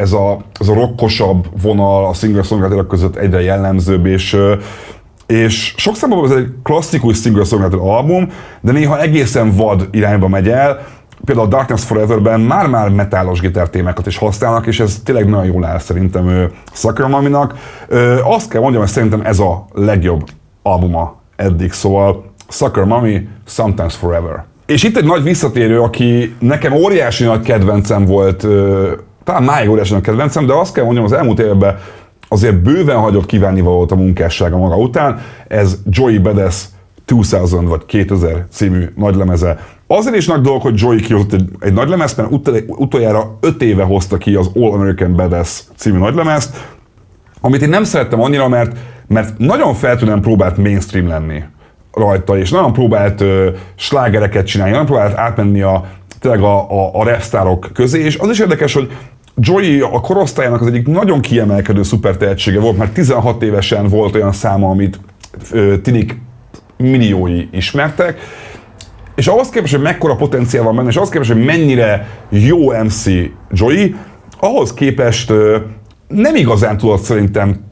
ez 0.00 0.12
a, 0.12 0.38
ez 0.60 0.68
a 0.68 0.74
rockosabb 0.74 1.46
vonal 1.62 2.06
a 2.06 2.12
singer 2.12 2.44
songwriter 2.44 2.86
között 2.86 3.16
egyre 3.16 3.42
jellemzőbb, 3.42 4.06
és 4.06 4.36
és 5.26 5.74
sok 5.76 5.96
szempontból 5.96 6.32
ez 6.32 6.44
egy 6.44 6.52
klasszikus 6.62 7.20
singer 7.20 7.46
songwriter 7.46 7.78
album, 7.78 8.32
de 8.60 8.72
néha 8.72 9.00
egészen 9.00 9.56
vad 9.56 9.88
irányba 9.90 10.28
megy 10.28 10.48
el. 10.48 10.86
Például 11.24 11.46
a 11.46 11.50
Darkness 11.50 11.84
Forever-ben 11.84 12.40
már-már 12.40 12.88
metálos 12.88 13.40
gitártémákat 13.40 14.06
is 14.06 14.18
használnak, 14.18 14.66
és 14.66 14.80
ez 14.80 15.00
tényleg 15.04 15.28
nagyon 15.28 15.44
jól 15.44 15.64
áll 15.64 15.78
szerintem 15.78 16.50
Sacramaminak. 16.72 17.54
Azt 18.24 18.48
kell 18.48 18.60
mondjam, 18.60 18.82
hogy 18.82 18.92
szerintem 18.92 19.20
ez 19.20 19.38
a 19.38 19.64
legjobb 19.72 20.22
albuma 20.62 21.20
eddig, 21.36 21.72
szóval 21.72 22.24
Sucker 22.48 22.84
Mommy, 22.84 23.28
Sometimes 23.46 23.94
Forever. 23.94 24.44
És 24.66 24.82
itt 24.82 24.96
egy 24.96 25.04
nagy 25.04 25.22
visszatérő, 25.22 25.80
aki 25.80 26.34
nekem 26.38 26.72
óriási 26.72 27.24
nagy 27.24 27.40
kedvencem 27.40 28.04
volt, 28.04 28.46
talán 29.24 29.42
máig 29.42 29.68
óriási 29.68 29.92
nagy 29.92 30.02
kedvencem, 30.02 30.46
de 30.46 30.52
azt 30.52 30.74
kell 30.74 30.84
mondjam, 30.84 31.04
az 31.04 31.12
elmúlt 31.12 31.38
évben 31.38 31.78
azért 32.28 32.62
bőven 32.62 32.96
hagyott 32.96 33.26
kívánni 33.26 33.60
valót 33.60 33.92
a 33.92 33.96
munkássága 33.96 34.56
maga 34.56 34.76
után. 34.76 35.20
Ez 35.48 35.78
Joey 35.90 36.18
Badass 36.18 36.64
2000 37.04 37.64
vagy 37.64 37.86
2000 37.86 38.46
című 38.50 38.84
nagylemeze. 38.96 39.58
Azért 39.86 40.16
is 40.16 40.26
nagy 40.26 40.40
dolog, 40.40 40.62
hogy 40.62 40.80
Joey 40.80 41.00
kihozott 41.00 41.32
egy, 41.32 41.48
egy 41.60 41.72
nagylemezt, 41.72 42.16
mert 42.16 42.30
ut- 42.32 42.64
utoljára 42.66 43.38
5 43.40 43.62
éve 43.62 43.82
hozta 43.82 44.18
ki 44.18 44.34
az 44.34 44.50
All 44.54 44.72
American 44.72 45.16
Badass 45.16 45.62
című 45.76 45.98
nagylemezt, 45.98 46.56
amit 47.40 47.62
én 47.62 47.68
nem 47.68 47.84
szerettem 47.84 48.20
annyira, 48.20 48.48
mert, 48.48 48.76
mert 49.06 49.38
nagyon 49.38 49.74
feltűnően 49.74 50.20
próbált 50.20 50.56
mainstream 50.56 51.08
lenni 51.08 51.42
rajta, 51.94 52.38
és 52.38 52.50
nagyon 52.50 52.72
próbált 52.72 53.20
ö, 53.20 53.50
slágereket 53.74 54.46
csinálni, 54.46 54.72
nagyon 54.72 54.86
próbált 54.86 55.18
átmenni 55.18 55.60
a, 55.60 55.84
tényleg 56.20 56.42
a, 56.42 56.70
a, 56.70 57.00
a 57.00 57.04
repsztárok 57.04 57.70
közé, 57.74 58.00
és 58.04 58.18
az 58.18 58.30
is 58.30 58.38
érdekes, 58.38 58.74
hogy 58.74 58.90
Joey 59.36 59.80
a 59.80 60.00
korosztályának 60.00 60.60
az 60.60 60.66
egyik 60.66 60.86
nagyon 60.86 61.20
kiemelkedő 61.20 61.82
szuper 61.82 62.16
tehetsége 62.16 62.60
volt, 62.60 62.76
mert 62.76 62.92
16 62.92 63.42
évesen 63.42 63.88
volt 63.88 64.14
olyan 64.14 64.32
száma, 64.32 64.70
amit 64.70 65.00
ö, 65.50 65.78
tinik 65.78 66.20
milliói 66.76 67.48
ismertek, 67.52 68.18
és 69.14 69.26
ahhoz 69.26 69.48
képest, 69.48 69.74
hogy 69.74 69.82
mekkora 69.82 70.16
potenciál 70.16 70.64
van 70.64 70.76
benne, 70.76 70.88
és 70.88 70.96
ahhoz 70.96 71.08
képest, 71.08 71.32
hogy 71.32 71.44
mennyire 71.44 72.08
jó 72.28 72.72
MC 72.82 73.04
Joey, 73.50 73.94
ahhoz 74.40 74.74
képest 74.74 75.30
ö, 75.30 75.56
nem 76.08 76.36
igazán 76.36 76.76
tudott 76.76 77.02
szerintem 77.02 77.63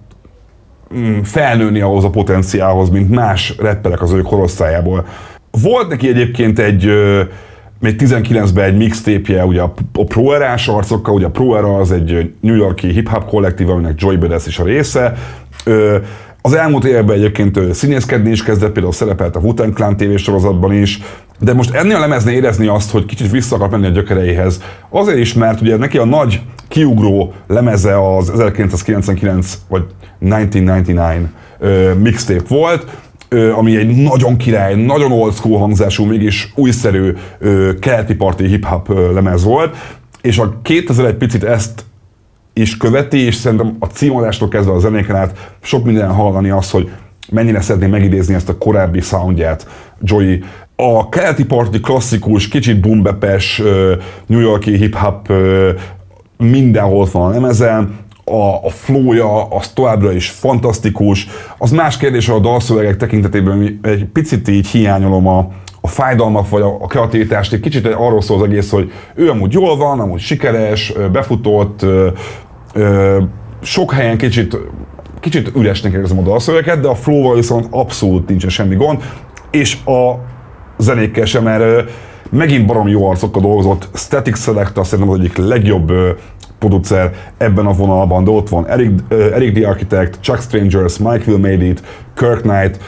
felnőni 1.23 1.81
ahhoz 1.81 2.05
a 2.05 2.11
potenciálhoz, 2.11 2.91
mint 2.91 3.11
más 3.11 3.55
rapperek 3.59 4.03
az 4.03 4.13
ő 4.13 4.21
korosztályából. 4.21 5.07
Volt 5.63 5.89
neki 5.89 6.09
egyébként 6.09 6.59
egy 6.59 6.91
még 7.81 7.95
19-ben 7.99 8.65
egy 8.65 8.77
mixtape 8.77 9.45
ugye 9.45 9.61
a, 9.61 9.73
a 9.93 10.05
Pro 10.05 10.33
Era-s 10.33 10.69
arcokkal, 10.69 11.15
ugye 11.15 11.27
a 11.27 11.31
Pro 11.31 11.57
Era 11.57 11.77
az 11.77 11.93
egy 11.93 12.33
New 12.41 12.55
Yorki 12.55 12.89
hip-hop 12.89 13.25
kollektív, 13.25 13.71
aminek 13.71 14.01
Joy 14.01 14.17
Badass 14.17 14.47
is 14.47 14.59
a 14.59 14.65
része. 14.65 15.15
Az 16.43 16.55
elmúlt 16.55 16.85
években 16.85 17.17
egyébként 17.17 17.75
színészkedni 17.75 18.31
is 18.31 18.43
kezdett, 18.43 18.73
például 18.73 18.93
szerepelt 18.93 19.37
a 19.37 19.41
Wu-Tang 19.41 19.75
Clan 19.75 19.97
tévésorozatban 19.97 20.73
is, 20.73 21.01
de 21.43 21.53
most 21.53 21.75
ennél 21.75 21.97
a 21.97 22.31
érezni 22.31 22.67
azt, 22.67 22.91
hogy 22.91 23.07
kicsit 23.07 23.31
vissza 23.31 23.57
akar 23.57 23.71
menni 23.71 23.87
a 23.87 23.91
gyökereihez. 23.91 24.61
Azért 24.91 25.19
is, 25.19 25.33
mert 25.33 25.61
ugye 25.61 25.77
neki 25.77 25.99
a 25.99 26.05
nagy 26.05 26.41
kiugró 26.69 27.33
lemeze 27.47 28.17
az 28.17 28.31
1999 28.31 29.59
vagy 29.69 29.85
1999 30.21 31.29
uh, 31.61 31.95
mixtape 31.95 32.43
volt, 32.49 32.87
ami 33.57 33.77
egy 33.77 33.97
nagyon 33.97 34.37
király, 34.37 34.75
nagyon 34.75 35.13
old 35.13 35.35
school 35.35 35.59
hangzású, 35.59 36.05
mégis 36.05 36.53
újszerű 36.55 37.15
keleti 37.81 38.15
parti 38.15 38.47
hip-hop 38.47 38.89
lemez 39.15 39.45
volt, 39.45 39.77
és 40.21 40.39
a 40.39 40.59
2000 40.63 41.07
egy 41.07 41.15
picit 41.15 41.45
ezt 41.45 41.85
is 42.53 42.77
követi, 42.77 43.19
és 43.19 43.35
szerintem 43.35 43.77
a 43.79 43.87
címadástól 43.87 44.49
kezdve 44.49 44.73
a 44.73 44.79
zenéken 44.79 45.17
át 45.17 45.55
sok 45.63 45.85
minden 45.85 46.13
hallani 46.13 46.51
az, 46.51 46.71
hogy 46.71 46.91
mennyire 47.31 47.61
szeretném 47.61 47.91
megidézni 47.91 48.35
ezt 48.35 48.49
a 48.49 48.59
korábbi 48.59 49.01
soundját 49.01 49.67
Joey. 50.01 50.43
A 50.85 51.09
keleti 51.09 51.45
parti 51.45 51.81
klasszikus, 51.81 52.49
kicsit 52.49 52.81
boombepes, 52.81 53.63
New 54.27 54.41
Yorki 54.41 54.77
hip-hop 54.77 55.33
mindenhol 56.39 57.09
van 57.13 57.23
a 57.23 57.29
lemezen, 57.29 57.99
a, 58.25 58.67
a 58.67 58.69
flója 58.69 59.49
az 59.49 59.69
továbbra 59.69 60.13
is 60.13 60.31
fantasztikus. 60.31 61.27
Az 61.59 61.71
más 61.71 61.97
kérdés, 61.97 62.29
a 62.29 62.39
dalszövegek 62.39 62.97
tekintetében 62.97 63.81
egy 63.83 64.05
picit 64.05 64.49
így 64.49 64.67
hiányolom 64.67 65.27
a, 65.27 65.49
a 65.81 65.89
fájdalmat 65.89 66.49
vagy 66.49 66.63
a, 66.63 66.77
a 66.81 66.87
kreativitást. 66.87 67.53
Egy 67.53 67.61
kicsit 67.61 67.87
arról 67.87 68.21
szól 68.21 68.37
az 68.37 68.49
egész, 68.49 68.71
hogy 68.71 68.93
ő 69.15 69.31
amúgy 69.31 69.53
jól 69.53 69.77
van, 69.77 70.01
amúgy 70.01 70.21
sikeres, 70.21 70.93
befutott, 71.13 71.83
ö, 71.83 72.09
ö, 72.73 73.23
sok 73.61 73.93
helyen 73.93 74.19
kicsit, 74.19 74.57
kicsit 75.21 75.53
üresnek 75.57 75.93
érzem 75.93 76.19
a 76.19 76.23
dalszövegeket, 76.23 76.81
de 76.81 76.89
a 76.89 76.95
flóval 76.95 77.35
viszont 77.35 77.67
abszolút 77.71 78.29
nincsen 78.29 78.51
semmi 78.51 78.75
gond, 78.75 79.03
és 79.51 79.77
a 79.85 80.31
zenékkel 80.79 81.25
sem, 81.25 81.43
mert 81.43 81.91
megint 82.31 82.67
barom 82.67 82.89
jó 82.89 83.09
arcokkal 83.09 83.43
dolgozott. 83.43 83.89
Static 83.95 84.39
Selector 84.39 84.87
szerintem 84.87 85.15
az 85.15 85.19
egyik 85.19 85.37
legjobb 85.37 85.93
producer 86.59 87.13
ebben 87.39 87.67
a 87.67 87.73
vonalban, 87.73 88.25
de 88.25 88.31
ott 88.31 88.49
van 88.49 88.67
Eric, 88.67 89.01
Eric 89.09 89.55
the 89.55 89.69
Architect, 89.69 90.19
Chuck 90.21 90.41
Strangers, 90.41 90.99
Mike 90.99 91.23
Will 91.27 91.39
Made 91.39 91.65
It, 91.65 91.83
Kirk 92.15 92.41
Knight, 92.41 92.81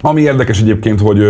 ami 0.00 0.20
érdekes 0.20 0.60
egyébként, 0.60 1.00
hogy, 1.00 1.22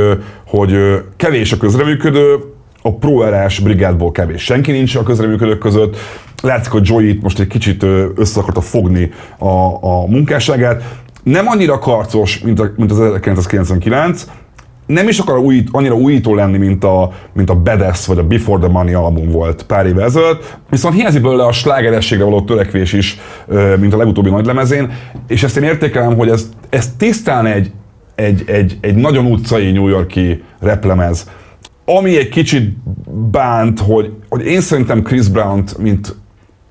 hogy 0.46 0.74
kevés 1.16 1.52
a 1.52 1.56
közreműködő, 1.56 2.36
a 2.82 2.94
pro 2.94 3.24
brigádból 3.62 4.12
kevés. 4.12 4.42
Senki 4.42 4.72
nincs 4.72 4.96
a 4.96 5.02
közreműködők 5.02 5.58
között. 5.58 5.96
Látszik, 6.42 6.72
hogy 6.72 6.88
Joey 6.88 7.18
most 7.22 7.40
egy 7.40 7.46
kicsit 7.46 7.82
össze 8.14 8.40
akarta 8.40 8.60
fogni 8.60 9.10
a, 9.38 9.48
a 9.80 10.06
munkásságát. 10.06 10.82
Nem 11.22 11.48
annyira 11.48 11.78
karcos, 11.78 12.38
mint, 12.38 12.60
a, 12.60 12.72
mint 12.76 12.90
az 12.90 13.00
1999, 13.00 14.26
nem 14.88 15.08
is 15.08 15.18
akar 15.18 15.38
újít, 15.38 15.68
annyira 15.72 15.94
újító 15.94 16.34
lenni, 16.34 16.58
mint 16.58 16.84
a, 16.84 17.12
mint 17.32 17.50
a 17.50 17.54
Badass 17.54 18.06
vagy 18.06 18.18
a 18.18 18.26
Before 18.26 18.60
the 18.60 18.68
Money 18.68 18.94
album 18.94 19.30
volt 19.30 19.62
pár 19.62 19.86
éve 19.86 20.02
ezelőtt, 20.02 20.58
viszont 20.70 20.94
hiányzik 20.94 21.22
belőle 21.22 21.44
a 21.44 21.52
slágerességre 21.52 22.24
való 22.24 22.42
törekvés 22.42 22.92
is, 22.92 23.18
mint 23.78 23.92
a 23.92 23.96
legutóbbi 23.96 24.30
nagylemezén, 24.30 24.92
és 25.26 25.42
ezt 25.42 25.56
én 25.56 25.62
értékelem, 25.62 26.16
hogy 26.16 26.28
ez, 26.28 26.48
ez 26.68 26.92
tisztán 26.96 27.46
egy, 27.46 27.70
egy, 28.14 28.44
egy, 28.46 28.78
egy 28.80 28.94
nagyon 28.94 29.26
utcai 29.26 29.72
New 29.72 29.88
Yorki 29.88 30.42
replemez, 30.60 31.30
ami 31.84 32.16
egy 32.16 32.28
kicsit 32.28 32.76
bánt, 33.30 33.80
hogy, 33.80 34.12
hogy 34.28 34.46
én 34.46 34.60
szerintem 34.60 35.02
Chris 35.02 35.28
Brown-t, 35.28 35.78
mint 35.78 36.16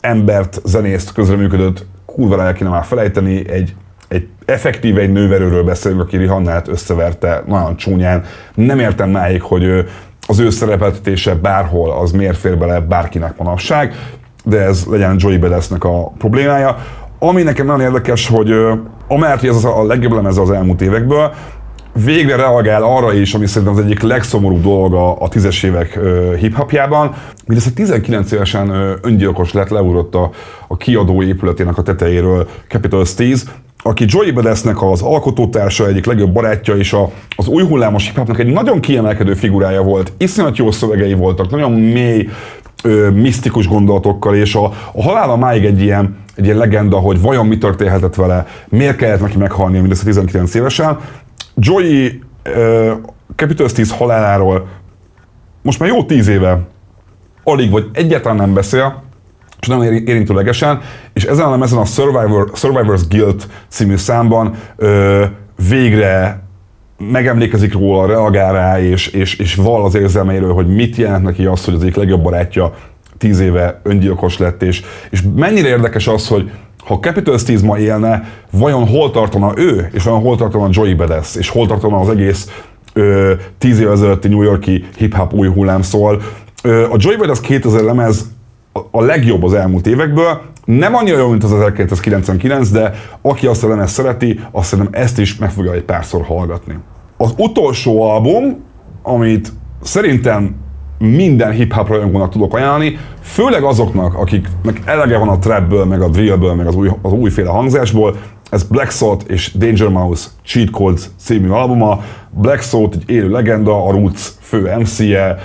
embert, 0.01 0.61
zenészt 0.65 1.13
közreműködött, 1.13 1.85
kurva 2.05 2.43
el 2.43 2.53
kéne 2.53 2.69
már 2.69 2.83
felejteni, 2.83 3.49
egy, 3.49 3.75
egy 4.07 4.27
effektíve 4.45 5.01
egy 5.01 5.11
nőverőről 5.11 5.63
beszélünk, 5.63 6.01
aki 6.01 6.17
Rihannát 6.17 6.67
összeverte 6.67 7.43
nagyon 7.47 7.75
csúnyán. 7.75 8.23
Nem 8.55 8.79
értem 8.79 9.09
máig, 9.09 9.41
hogy 9.41 9.85
az 10.27 10.39
ő 10.39 10.49
szerepeltetése 10.49 11.35
bárhol 11.35 11.91
az 11.91 12.11
miért 12.11 12.37
fér 12.37 12.57
bele 12.57 12.79
bárkinek 12.79 13.37
manapság, 13.37 13.93
de 14.43 14.59
ez 14.59 14.85
legyen 14.89 15.15
Joey 15.17 15.37
Badassnek 15.37 15.83
a 15.83 16.11
problémája. 16.17 16.77
Ami 17.19 17.41
nekem 17.41 17.65
nagyon 17.65 17.81
érdekes, 17.81 18.27
hogy 18.27 18.51
amellett, 19.07 19.39
hogy 19.39 19.49
ez 19.49 19.63
a 19.63 19.83
legjobb 19.83 20.11
lemez 20.11 20.37
az 20.37 20.51
elmúlt 20.51 20.81
évekből, 20.81 21.33
végre 22.03 22.35
reagál 22.35 22.83
arra 22.83 23.13
is, 23.13 23.33
ami 23.33 23.47
szerintem 23.47 23.77
az 23.77 23.83
egyik 23.83 24.01
legszomorúbb 24.01 24.61
dolog 24.61 24.93
a, 24.93 25.21
a 25.21 25.29
tízes 25.29 25.63
évek 25.63 25.99
hip-hopjában, 26.39 27.15
mindössze 27.45 27.71
19 27.71 28.31
évesen 28.31 28.97
öngyilkos 29.01 29.53
lett, 29.53 29.69
leugrott 29.69 30.15
a, 30.15 30.29
a 30.67 30.77
kiadó 30.77 31.23
épületének 31.23 31.77
a 31.77 31.81
tetejéről 31.81 32.47
Capital 32.67 33.05
Steez, 33.05 33.45
aki 33.87 34.05
Joey 34.07 34.31
Badassnek 34.31 34.81
az 34.81 35.01
alkotótársa, 35.01 35.87
egyik 35.87 36.05
legjobb 36.05 36.31
barátja, 36.31 36.75
és 36.75 36.93
a, 36.93 37.11
az 37.35 37.47
új 37.47 37.63
hullámos 37.63 38.11
hip 38.15 38.39
egy 38.39 38.51
nagyon 38.51 38.79
kiemelkedő 38.79 39.33
figurája 39.33 39.81
volt. 39.81 40.13
Iszonyat 40.17 40.57
jó 40.57 40.71
szövegei 40.71 41.13
voltak, 41.13 41.49
nagyon 41.49 41.71
mély, 41.71 42.29
ö, 42.83 43.09
misztikus 43.09 43.67
gondolatokkal, 43.67 44.35
és 44.35 44.55
a, 44.55 44.65
a 44.93 45.03
halála 45.03 45.35
máig 45.35 45.65
egy 45.65 45.81
ilyen, 45.81 46.17
egy 46.35 46.45
ilyen 46.45 46.57
legenda, 46.57 46.97
hogy 46.97 47.21
vajon 47.21 47.45
mi 47.45 47.57
történhetett 47.57 48.15
vele, 48.15 48.47
miért 48.69 48.95
kellett 48.95 49.21
neki 49.21 49.37
meghalnia 49.37 49.79
mindössze 49.79 50.03
19 50.03 50.53
évesen. 50.53 50.99
Joey 51.55 52.21
uh, 52.45 52.91
Capital 53.35 53.67
Steez 53.67 53.91
haláláról 53.91 54.67
most 55.61 55.79
már 55.79 55.89
jó 55.89 56.03
tíz 56.03 56.27
éve 56.27 56.59
alig 57.43 57.71
vagy 57.71 57.89
egyáltalán 57.93 58.37
nem 58.37 58.53
beszél, 58.53 59.03
és 59.67 59.73
nagyon 59.73 59.93
érintőlegesen, 59.93 60.81
és 61.13 61.23
ezen 61.23 61.45
a 61.45 61.49
lemezen 61.49 61.77
a 61.77 61.85
Survivor, 61.85 62.51
Survivor's 62.53 63.01
Guild 63.09 63.47
című 63.67 63.95
számban 63.95 64.55
ö, 64.75 65.25
végre 65.69 66.43
megemlékezik 67.11 67.73
róla, 67.73 68.07
reagál 68.07 68.53
rá, 68.53 68.81
és, 68.81 69.07
és, 69.07 69.35
és 69.35 69.55
val 69.55 69.85
az 69.85 69.95
érzelmeiről, 69.95 70.53
hogy 70.53 70.67
mit 70.67 70.95
jelent 70.95 71.23
neki 71.23 71.45
az, 71.45 71.65
hogy 71.65 71.73
az 71.73 71.81
egyik 71.81 71.95
legjobb 71.95 72.21
barátja 72.21 72.73
tíz 73.17 73.39
éve 73.39 73.81
öngyilkos 73.83 74.37
lett, 74.37 74.61
és, 74.61 74.83
és 75.09 75.23
mennyire 75.35 75.67
érdekes 75.67 76.07
az, 76.07 76.27
hogy 76.27 76.51
ha 76.85 76.99
Capital 76.99 77.37
Steez 77.37 77.61
ma 77.61 77.77
élne, 77.77 78.29
vajon 78.51 78.87
hol 78.87 79.11
tartana 79.11 79.51
ő, 79.55 79.89
és 79.91 80.03
vajon 80.03 80.21
hol 80.21 80.35
tartana 80.35 80.67
Joey 80.71 80.93
Badass, 80.93 81.35
és 81.35 81.49
hol 81.49 81.67
tartana 81.67 81.99
az 81.99 82.09
egész 82.09 82.49
ö, 82.93 83.33
tíz 83.57 83.79
év 83.79 83.91
ezelőtti 83.91 84.27
New 84.27 84.41
Yorki 84.41 84.85
hip-hop 84.97 85.33
új 85.33 85.47
hullám 85.47 85.81
szól. 85.81 86.21
Ö, 86.63 86.83
a 86.83 86.95
Joey 86.97 87.17
Badass 87.17 87.39
2000 87.39 87.81
lemez 87.81 88.35
a, 88.91 89.01
legjobb 89.01 89.43
az 89.43 89.53
elmúlt 89.53 89.87
évekből, 89.87 90.41
nem 90.65 90.95
annyira 90.95 91.17
jó, 91.17 91.29
mint 91.29 91.43
az 91.43 91.51
1999, 91.51 92.69
de 92.69 92.93
aki 93.21 93.47
azt 93.47 93.63
a 93.63 93.67
lemez 93.67 93.91
szereti, 93.91 94.39
azt 94.51 94.67
szerintem 94.67 95.01
ezt 95.01 95.19
is 95.19 95.37
meg 95.37 95.51
fogja 95.51 95.73
egy 95.73 95.83
párszor 95.83 96.25
hallgatni. 96.25 96.77
Az 97.17 97.33
utolsó 97.37 98.01
album, 98.01 98.63
amit 99.03 99.51
szerintem 99.81 100.55
minden 100.99 101.51
hip-hop 101.51 101.87
rajongónak 101.87 102.31
tudok 102.31 102.53
ajánlani, 102.53 102.97
főleg 103.21 103.63
azoknak, 103.63 104.13
akiknek 104.13 104.81
elege 104.85 105.17
van 105.17 105.29
a 105.29 105.39
trapből, 105.39 105.85
meg 105.85 106.01
a 106.01 106.09
drillből, 106.09 106.53
meg 106.53 106.67
az, 106.67 106.75
új, 106.75 106.89
az 107.01 107.11
újféle 107.11 107.49
hangzásból, 107.49 108.15
ez 108.49 108.63
Black 108.63 108.91
Salt 108.91 109.23
és 109.29 109.51
Danger 109.55 109.89
Mouse 109.89 110.27
Cheat 110.43 110.69
Codes 110.69 111.01
című 111.19 111.49
albuma. 111.49 112.03
Black 112.29 112.61
Salt 112.61 112.95
egy 112.95 113.09
élő 113.09 113.29
legenda, 113.29 113.85
a 113.85 113.91
Roots 113.91 114.21
fő 114.39 114.75
MC-je, 114.79 115.37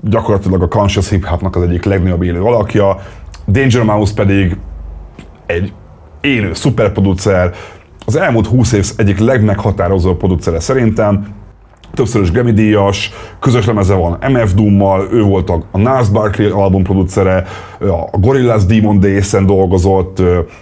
gyakorlatilag 0.00 0.62
a 0.62 0.68
conscious 0.68 1.10
hip-hopnak 1.10 1.56
az 1.56 1.62
egyik 1.62 1.84
legnagyobb 1.84 2.22
élő 2.22 2.42
alakja, 2.42 2.98
Danger 3.46 3.82
Mouse 3.82 4.14
pedig 4.14 4.56
egy 5.46 5.72
élő 6.20 6.54
szuperproducer, 6.54 7.54
az 8.06 8.16
elmúlt 8.16 8.46
20 8.46 8.72
év 8.72 8.92
egyik 8.96 9.18
legmeghatározóbb 9.18 10.18
producere 10.18 10.60
szerintem, 10.60 11.34
többszörös 11.94 12.30
Grammy 12.30 12.52
díjas, 12.52 13.10
közös 13.40 13.66
lemeze 13.66 13.94
van 13.94 14.18
MF 14.30 14.54
Doom-mal, 14.54 15.08
ő 15.12 15.22
volt 15.22 15.50
a, 15.50 15.78
Nas 15.78 16.08
Barkley 16.08 16.60
album 16.60 16.82
producere, 16.82 17.44
a 18.12 18.18
Gorillaz 18.18 18.66
Demon 18.66 19.00
Days-en 19.00 19.46
dolgozott, 19.46 20.18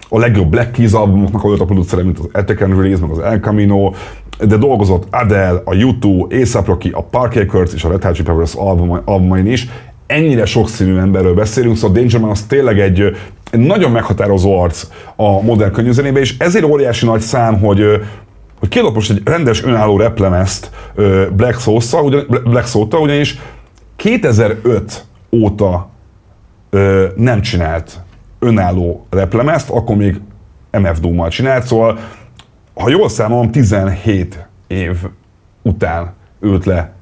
a 0.09 0.19
legjobb 0.19 0.49
Black 0.49 0.73
Keys 0.73 0.93
albumoknak 0.93 1.43
volt 1.43 1.61
a 1.61 1.65
producere, 1.65 2.03
mint 2.03 2.19
az 2.19 2.29
Attack 2.33 2.61
and 2.61 2.81
Release, 2.81 3.01
meg 3.01 3.11
az 3.11 3.19
El 3.19 3.39
Camino, 3.39 3.93
de 4.39 4.57
dolgozott 4.57 5.07
Adele, 5.11 5.63
a 5.65 5.71
U2, 5.71 6.29
A$AP 6.55 6.67
Rocky, 6.67 6.91
a 6.91 7.03
Parker 7.03 7.47
Kurtz 7.47 7.75
és 7.75 7.85
a 7.85 7.89
Red 7.89 8.05
Hot 8.05 8.15
Chili 8.15 8.29
Peppers 8.29 8.55
album, 8.55 9.01
albumain 9.05 9.47
is. 9.47 9.69
Ennyire 10.07 10.45
sokszínű 10.45 10.97
emberről 10.97 11.35
beszélünk, 11.35 11.77
szóval 11.77 11.97
Danger 11.97 12.21
Man 12.21 12.31
az 12.31 12.43
tényleg 12.43 12.81
egy, 12.81 13.17
egy 13.51 13.61
nagyon 13.61 13.91
meghatározó 13.91 14.59
arc 14.59 14.87
a 15.17 15.43
modern 15.43 15.73
könnyűzenében, 15.73 16.23
és 16.23 16.35
ezért 16.39 16.65
óriási 16.65 17.07
nagy 17.07 17.21
szám, 17.21 17.59
hogy 17.59 17.83
hogy 18.59 18.69
kiadott 18.69 18.95
most 18.95 19.11
egy 19.11 19.21
rendes 19.25 19.65
önálló 19.65 19.97
replemezt 19.97 20.71
Black 21.37 21.59
Sauce-szal, 21.59 22.25
Black 22.45 22.67
Sauce 22.67 22.97
ugyanis 22.97 23.39
2005 23.97 25.05
óta 25.31 25.91
ö, 26.71 27.07
nem 27.17 27.41
csinált 27.41 28.01
önálló 28.39 29.07
replemezt, 29.11 29.71
akkor 29.71 29.97
még 29.97 30.21
MF 30.71 31.01
Doom-mal 31.01 31.29
csinált, 31.29 31.67
szóval 31.67 31.99
ha 32.75 32.89
jól 32.89 33.09
számolom, 33.09 33.51
17 33.51 34.47
év 34.67 34.97
után 35.63 36.13
ült 36.41 36.65
le 36.65 36.93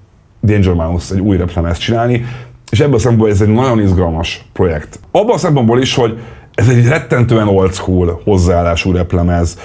Danger 0.42 0.74
Mouse 0.74 1.14
egy 1.14 1.20
új 1.20 1.36
replemezt 1.36 1.80
csinálni, 1.80 2.24
és 2.70 2.80
ebből 2.80 2.94
a 2.94 2.98
szempontból 2.98 3.30
ez 3.30 3.40
egy 3.40 3.48
nagyon 3.48 3.80
izgalmas 3.80 4.44
projekt. 4.52 5.00
Abban 5.10 5.34
a 5.34 5.38
szempontból 5.38 5.80
is, 5.80 5.94
hogy 5.94 6.18
ez 6.54 6.68
egy 6.68 6.88
rettentően 6.88 7.48
old 7.48 7.72
school 7.72 8.20
hozzáállású 8.24 8.92
replemez, 8.92 9.58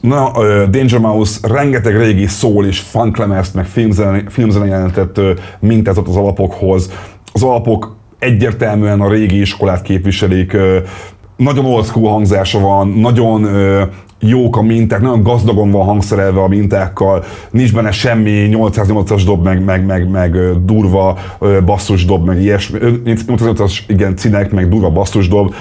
Na, 0.00 0.30
uh, 0.30 0.62
Danger 0.62 0.98
Mouse 0.98 1.48
rengeteg 1.48 1.96
régi 1.96 2.26
szól 2.26 2.66
és 2.66 2.78
funklemezt, 2.78 3.54
meg 3.54 3.66
filmzene, 3.66 4.22
filmzene 4.28 4.66
jelentett 4.66 5.18
uh, 5.18 5.30
mintázott 5.58 6.08
az 6.08 6.16
alapokhoz. 6.16 6.90
Az 7.32 7.42
alapok 7.42 7.96
egyértelműen 8.18 9.00
a 9.00 9.08
régi 9.08 9.40
iskolát 9.40 9.82
képviselik, 9.82 10.56
nagyon 11.36 11.64
old 11.64 11.84
school 11.84 12.10
hangzása 12.10 12.58
van, 12.58 12.88
nagyon 12.88 13.44
uh, 13.44 13.82
jók 14.20 14.56
a 14.56 14.62
minták, 14.62 15.00
nagyon 15.00 15.22
gazdagon 15.22 15.70
van 15.70 15.84
hangszerelve 15.84 16.40
a 16.40 16.48
mintákkal, 16.48 17.24
nincs 17.50 17.74
benne 17.74 17.90
semmi 17.90 18.48
808-as 18.52 19.22
dob, 19.24 19.44
meg, 19.44 19.64
meg, 19.64 19.86
meg, 19.86 20.10
meg 20.10 20.36
durva 20.64 21.18
basszus 21.64 22.04
dob, 22.04 22.26
meg 22.26 22.40
ilyesmi, 22.40 22.78
808-as 23.04 23.78
igen, 23.86 24.16
cinek, 24.16 24.50
meg 24.50 24.68
durva 24.68 24.90
basszus 24.90 25.28
dob, 25.28 25.54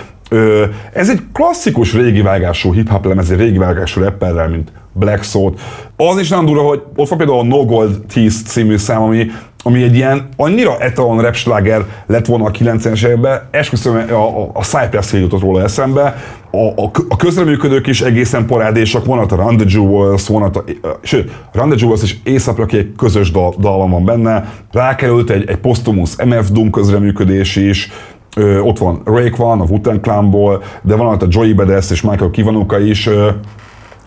ez 0.94 1.10
egy 1.10 1.22
klasszikus 1.34 1.94
régi 1.94 2.22
vágású 2.22 2.74
hip-hop 2.74 3.06
lemez, 3.06 3.30
egy 3.30 3.38
régi 3.38 3.58
vágású 3.58 4.02
rapperrel, 4.02 4.50
mint 4.50 4.72
Black 4.94 5.24
Salt. 5.24 5.60
Az 5.98 6.20
is 6.20 6.30
nagyon 6.30 6.46
durva, 6.46 6.62
hogy 6.62 6.82
ott 6.96 7.08
van 7.08 7.18
például 7.18 7.40
a 7.40 7.44
No 7.44 7.66
Gold 7.66 8.00
Teeth 8.14 8.36
című 8.46 8.78
szám, 8.78 9.02
ami, 9.02 9.26
ami 9.64 9.84
egy 9.84 9.96
ilyen 9.96 10.28
annyira 10.38 10.78
etalon 10.80 11.22
rap 11.22 11.36
sláger 11.36 11.86
lett 12.08 12.26
volna 12.26 12.46
a 12.46 12.52
90-es 12.52 13.06
években, 13.06 13.48
esküszöm, 13.52 14.06
a, 14.10 14.14
a, 14.14 14.50
a 14.54 14.62
Cypress 14.64 15.12
Hill 15.12 15.20
jutott 15.20 15.42
róla 15.42 15.62
eszembe, 15.62 16.16
a, 16.52 16.58
a, 16.58 16.92
a 17.10 17.16
közreműködők 17.16 17.88
is 17.88 18.02
egészen 18.02 18.46
parádésak, 18.46 19.06
van 19.06 19.20
a 19.20 19.36
Run 19.36 19.58
the 19.58 19.66
Jewels, 19.70 20.28
van 20.28 20.42
a, 20.44 20.64
sőt, 21.02 21.32
Run 21.52 21.70
the 21.70 21.78
Jewels 21.80 22.04
és 22.04 22.16
Aesop 22.26 22.60
aki 22.60 22.78
egy 22.78 22.92
közös 22.98 23.32
dal, 23.32 23.54
dal 23.60 23.88
van 23.88 24.06
benne, 24.06 24.54
rákerült 24.72 25.30
egy, 25.30 25.50
egy 25.50 25.58
postumus 25.58 26.16
MF 26.26 26.50
Doom 26.52 26.70
közreműködés 26.70 27.56
is, 27.56 27.92
Ö, 28.36 28.60
ott 28.60 28.78
van 28.78 29.02
Rake 29.06 29.36
van, 29.38 29.62
a 29.62 29.64
Wu-Tang 29.64 30.00
Clanból, 30.00 30.64
de 30.82 30.96
van 30.96 31.08
ott 31.08 31.22
a 31.22 31.28
Joey 31.30 31.54
Badass 31.54 31.92
és 31.92 32.02
Michael 32.02 32.30
Kivanuka 32.30 32.80
is. 32.80 33.08
Ö, 33.08 33.30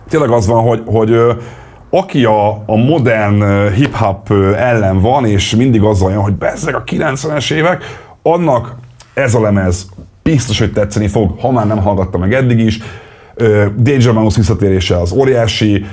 tényleg 0.09 0.31
az 0.31 0.47
van, 0.47 0.63
hogy, 0.63 0.83
hogy 0.85 1.17
aki 1.91 2.25
a, 2.25 2.49
a 2.67 2.77
modern 2.77 3.69
hip-hop 3.69 4.31
ellen 4.57 5.01
van, 5.01 5.27
és 5.27 5.55
mindig 5.55 5.83
azzal 5.83 6.11
jön, 6.11 6.21
hogy 6.21 6.35
bezzeg 6.35 6.75
a 6.75 6.83
90-es 6.85 7.53
évek, 7.53 7.85
annak 8.23 8.77
ez 9.15 9.35
a 9.35 9.41
lemez 9.41 9.87
biztos, 10.23 10.59
hogy 10.59 10.73
tetszeni 10.73 11.09
fog, 11.09 11.41
ha 11.41 11.51
már 11.51 11.67
nem 11.67 11.83
hallgatta 11.83 12.19
meg 12.19 12.35
eddig 12.35 12.59
is. 12.59 12.79
Danger 13.77 14.13
Mouse 14.13 14.37
visszatérése 14.39 15.01
az 15.01 15.13
óriási. 15.13 15.87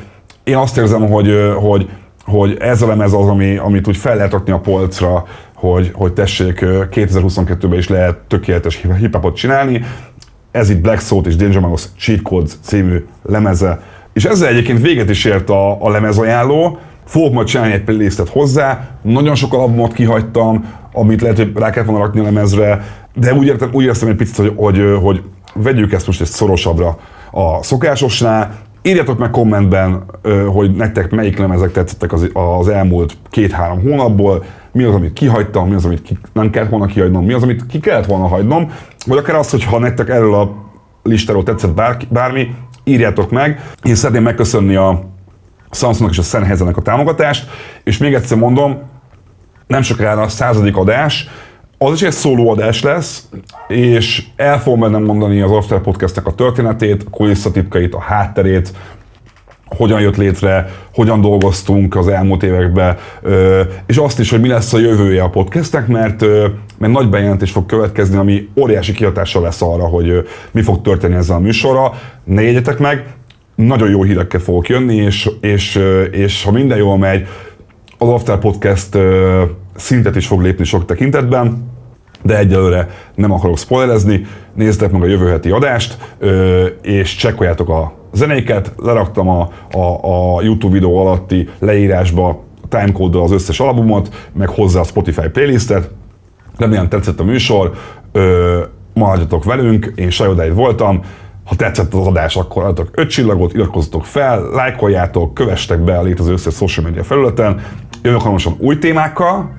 Én 0.43 0.55
azt 0.55 0.77
érzem, 0.77 1.09
hogy, 1.09 1.53
hogy, 1.55 1.89
hogy 2.25 2.57
ez 2.59 2.81
a 2.81 2.87
lemez 2.87 3.13
az, 3.13 3.27
ami, 3.27 3.57
amit 3.57 3.87
úgy 3.87 3.97
fel 3.97 4.15
lehet 4.15 4.31
rakni 4.31 4.51
a 4.51 4.59
polcra, 4.59 5.25
hogy, 5.55 5.91
hogy 5.93 6.13
tessék, 6.13 6.59
2022-ben 6.61 7.77
is 7.77 7.87
lehet 7.87 8.17
tökéletes 8.27 8.85
hip-hopot 8.99 9.35
csinálni. 9.35 9.83
Ez 10.51 10.69
itt 10.69 10.81
Black 10.81 11.01
Salt 11.01 11.27
és 11.27 11.35
Danger 11.35 11.61
Mouse 11.61 11.87
Cheat 11.97 12.21
Codes 12.21 12.51
című 12.61 13.05
lemeze. 13.23 13.81
És 14.13 14.25
ezzel 14.25 14.47
egyébként 14.47 14.81
véget 14.81 15.09
is 15.09 15.25
ért 15.25 15.49
a, 15.49 15.85
a 15.85 15.89
lemezajánló. 15.89 16.77
fogok 17.05 17.33
majd 17.33 17.47
csinálni 17.47 17.73
egy 17.73 17.83
playlistet 17.83 18.29
hozzá, 18.29 18.87
nagyon 19.01 19.35
sok 19.35 19.53
albumot 19.53 19.93
kihagytam, 19.93 20.65
amit 20.93 21.21
lehet, 21.21 21.37
hogy 21.37 21.51
rá 21.55 21.69
kellett 21.69 21.89
volna 21.89 22.03
rakni 22.03 22.19
a 22.19 22.23
lemezre, 22.23 22.81
de 23.15 23.33
úgy, 23.33 23.47
értem, 23.47 23.69
úgy 23.71 23.83
értem 23.83 24.09
egy 24.09 24.15
picit, 24.15 24.35
hogy, 24.35 24.53
hogy, 24.55 24.97
hogy 25.01 25.21
vegyük 25.53 25.93
ezt 25.93 26.07
most 26.07 26.21
egy 26.21 26.27
szorosabbra 26.27 26.97
a 27.31 27.63
szokásosnál, 27.63 28.61
Írjatok 28.85 29.19
meg 29.19 29.29
kommentben, 29.29 30.03
hogy 30.47 30.75
nektek 30.75 31.11
melyik 31.11 31.37
lemezek 31.37 31.71
tetszettek 31.71 32.13
az, 32.13 32.29
az 32.33 32.67
elmúlt 32.67 33.17
két-három 33.29 33.81
hónapból, 33.81 34.43
mi 34.71 34.83
az, 34.83 34.95
amit 34.95 35.13
kihagytam, 35.13 35.67
mi 35.67 35.75
az, 35.75 35.85
amit 35.85 36.01
ki, 36.01 36.17
nem 36.33 36.49
kellett 36.49 36.69
volna 36.69 36.85
kihagynom, 36.85 37.25
mi 37.25 37.33
az, 37.33 37.43
amit 37.43 37.65
ki 37.65 37.79
kellett 37.79 38.05
volna 38.05 38.27
hagynom, 38.27 38.71
vagy 39.05 39.17
akár 39.17 39.35
az, 39.35 39.49
hogy 39.49 39.63
ha 39.63 39.79
nektek 39.79 40.09
erről 40.09 40.33
a 40.33 40.55
listáról 41.03 41.43
tetszett 41.43 41.73
bár, 41.73 41.97
bármi, 42.09 42.55
írjátok 42.83 43.31
meg. 43.31 43.69
Én 43.83 43.95
szeretném 43.95 44.23
megköszönni 44.23 44.75
a 44.75 45.03
Samsungnak 45.71 46.11
és 46.11 46.17
a 46.17 46.21
Sennheisernek 46.21 46.77
a 46.77 46.81
támogatást, 46.81 47.49
és 47.83 47.97
még 47.97 48.13
egyszer 48.13 48.37
mondom, 48.37 48.81
nem 49.67 49.81
sokára 49.81 50.21
a 50.21 50.27
századik 50.27 50.77
adás, 50.77 51.29
az 51.77 51.93
is 51.93 52.01
egy 52.01 52.11
szóló 52.11 52.49
adás 52.49 52.81
lesz, 52.81 53.29
és 53.67 54.25
el 54.35 54.59
fogom 54.61 54.79
bennem 54.79 55.03
mondani 55.03 55.41
az 55.41 55.51
After 55.51 55.81
Podcastnek 55.81 56.25
a 56.25 56.35
történetét, 56.35 57.03
a 57.03 57.09
kulisszatitkait, 57.09 57.93
a 57.93 57.99
hátterét, 57.99 58.73
hogyan 59.75 60.01
jött 60.01 60.17
létre, 60.17 60.69
hogyan 60.93 61.21
dolgoztunk 61.21 61.95
az 61.95 62.07
elmúlt 62.07 62.43
években, 62.43 62.97
és 63.85 63.97
azt 63.97 64.19
is, 64.19 64.29
hogy 64.29 64.41
mi 64.41 64.47
lesz 64.47 64.73
a 64.73 64.77
jövője 64.77 65.23
a 65.23 65.29
podcastnek, 65.29 65.87
mert, 65.87 66.21
mert 66.77 66.93
nagy 66.93 67.09
bejelentés 67.09 67.51
fog 67.51 67.65
következni, 67.65 68.17
ami 68.17 68.49
óriási 68.59 68.93
kihatással 68.93 69.41
lesz 69.41 69.61
arra, 69.61 69.87
hogy 69.87 70.27
mi 70.51 70.61
fog 70.61 70.81
történni 70.81 71.15
ezzel 71.15 71.35
a 71.35 71.39
műsorra. 71.39 71.93
Ne 72.23 72.41
jegyetek 72.41 72.79
meg, 72.79 73.05
nagyon 73.55 73.89
jó 73.89 74.03
hírekkel 74.03 74.39
fogok 74.39 74.69
jönni, 74.69 74.95
és, 74.95 75.29
és, 75.41 75.79
és 76.11 76.43
ha 76.43 76.51
minden 76.51 76.77
jól 76.77 76.97
megy, 76.97 77.27
az 77.97 78.09
After 78.09 78.37
Podcast 78.37 78.97
szintet 79.75 80.15
is 80.15 80.27
fog 80.27 80.41
lépni 80.41 80.63
sok 80.63 80.85
tekintetben, 80.85 81.71
de 82.23 82.37
egyelőre 82.37 82.89
nem 83.15 83.31
akarok 83.31 83.57
spoilerezni, 83.57 84.25
nézzetek 84.53 84.91
meg 84.91 85.01
a 85.01 85.05
jövő 85.05 85.29
heti 85.29 85.49
adást, 85.49 85.97
és 86.81 87.15
csekkoljátok 87.15 87.69
a 87.69 87.93
zenéket, 88.11 88.73
leraktam 88.77 89.29
a, 89.29 89.49
a, 89.71 89.99
a 90.37 90.41
YouTube 90.41 90.73
videó 90.73 90.97
alatti 90.97 91.49
leírásba 91.59 92.43
timecode 92.69 93.19
az 93.19 93.31
összes 93.31 93.59
albumot, 93.59 94.29
meg 94.33 94.49
hozzá 94.49 94.79
a 94.79 94.83
Spotify 94.83 95.27
playlistet. 95.27 95.89
Remélem 96.57 96.89
tetszett 96.89 97.19
a 97.19 97.23
műsor, 97.23 97.71
maradjatok 98.93 99.43
velünk, 99.43 99.91
én 99.95 100.09
Sajodáid 100.09 100.55
voltam, 100.55 101.01
ha 101.45 101.55
tetszett 101.55 101.93
az 101.93 102.07
adás, 102.07 102.35
akkor 102.35 102.63
adjatok 102.63 102.89
5 102.91 103.09
csillagot, 103.09 103.53
iratkozzatok 103.53 104.05
fel, 104.05 104.41
lájkoljátok, 104.41 105.33
kövestek 105.33 105.79
be 105.79 105.97
a 105.97 106.01
létező 106.01 106.31
összes 106.31 106.53
social 106.53 106.85
media 106.85 107.03
felületen. 107.03 107.61
Jövök 108.01 108.21
hamarosan 108.21 108.55
új 108.57 108.77
témákkal, 108.77 109.49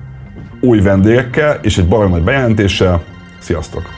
új 0.65 0.81
vendégekkel 0.81 1.59
és 1.61 1.77
egy 1.77 1.87
baromi 1.87 2.11
nagy 2.11 2.23
bejelentéssel. 2.23 3.03
Sziasztok! 3.39 3.94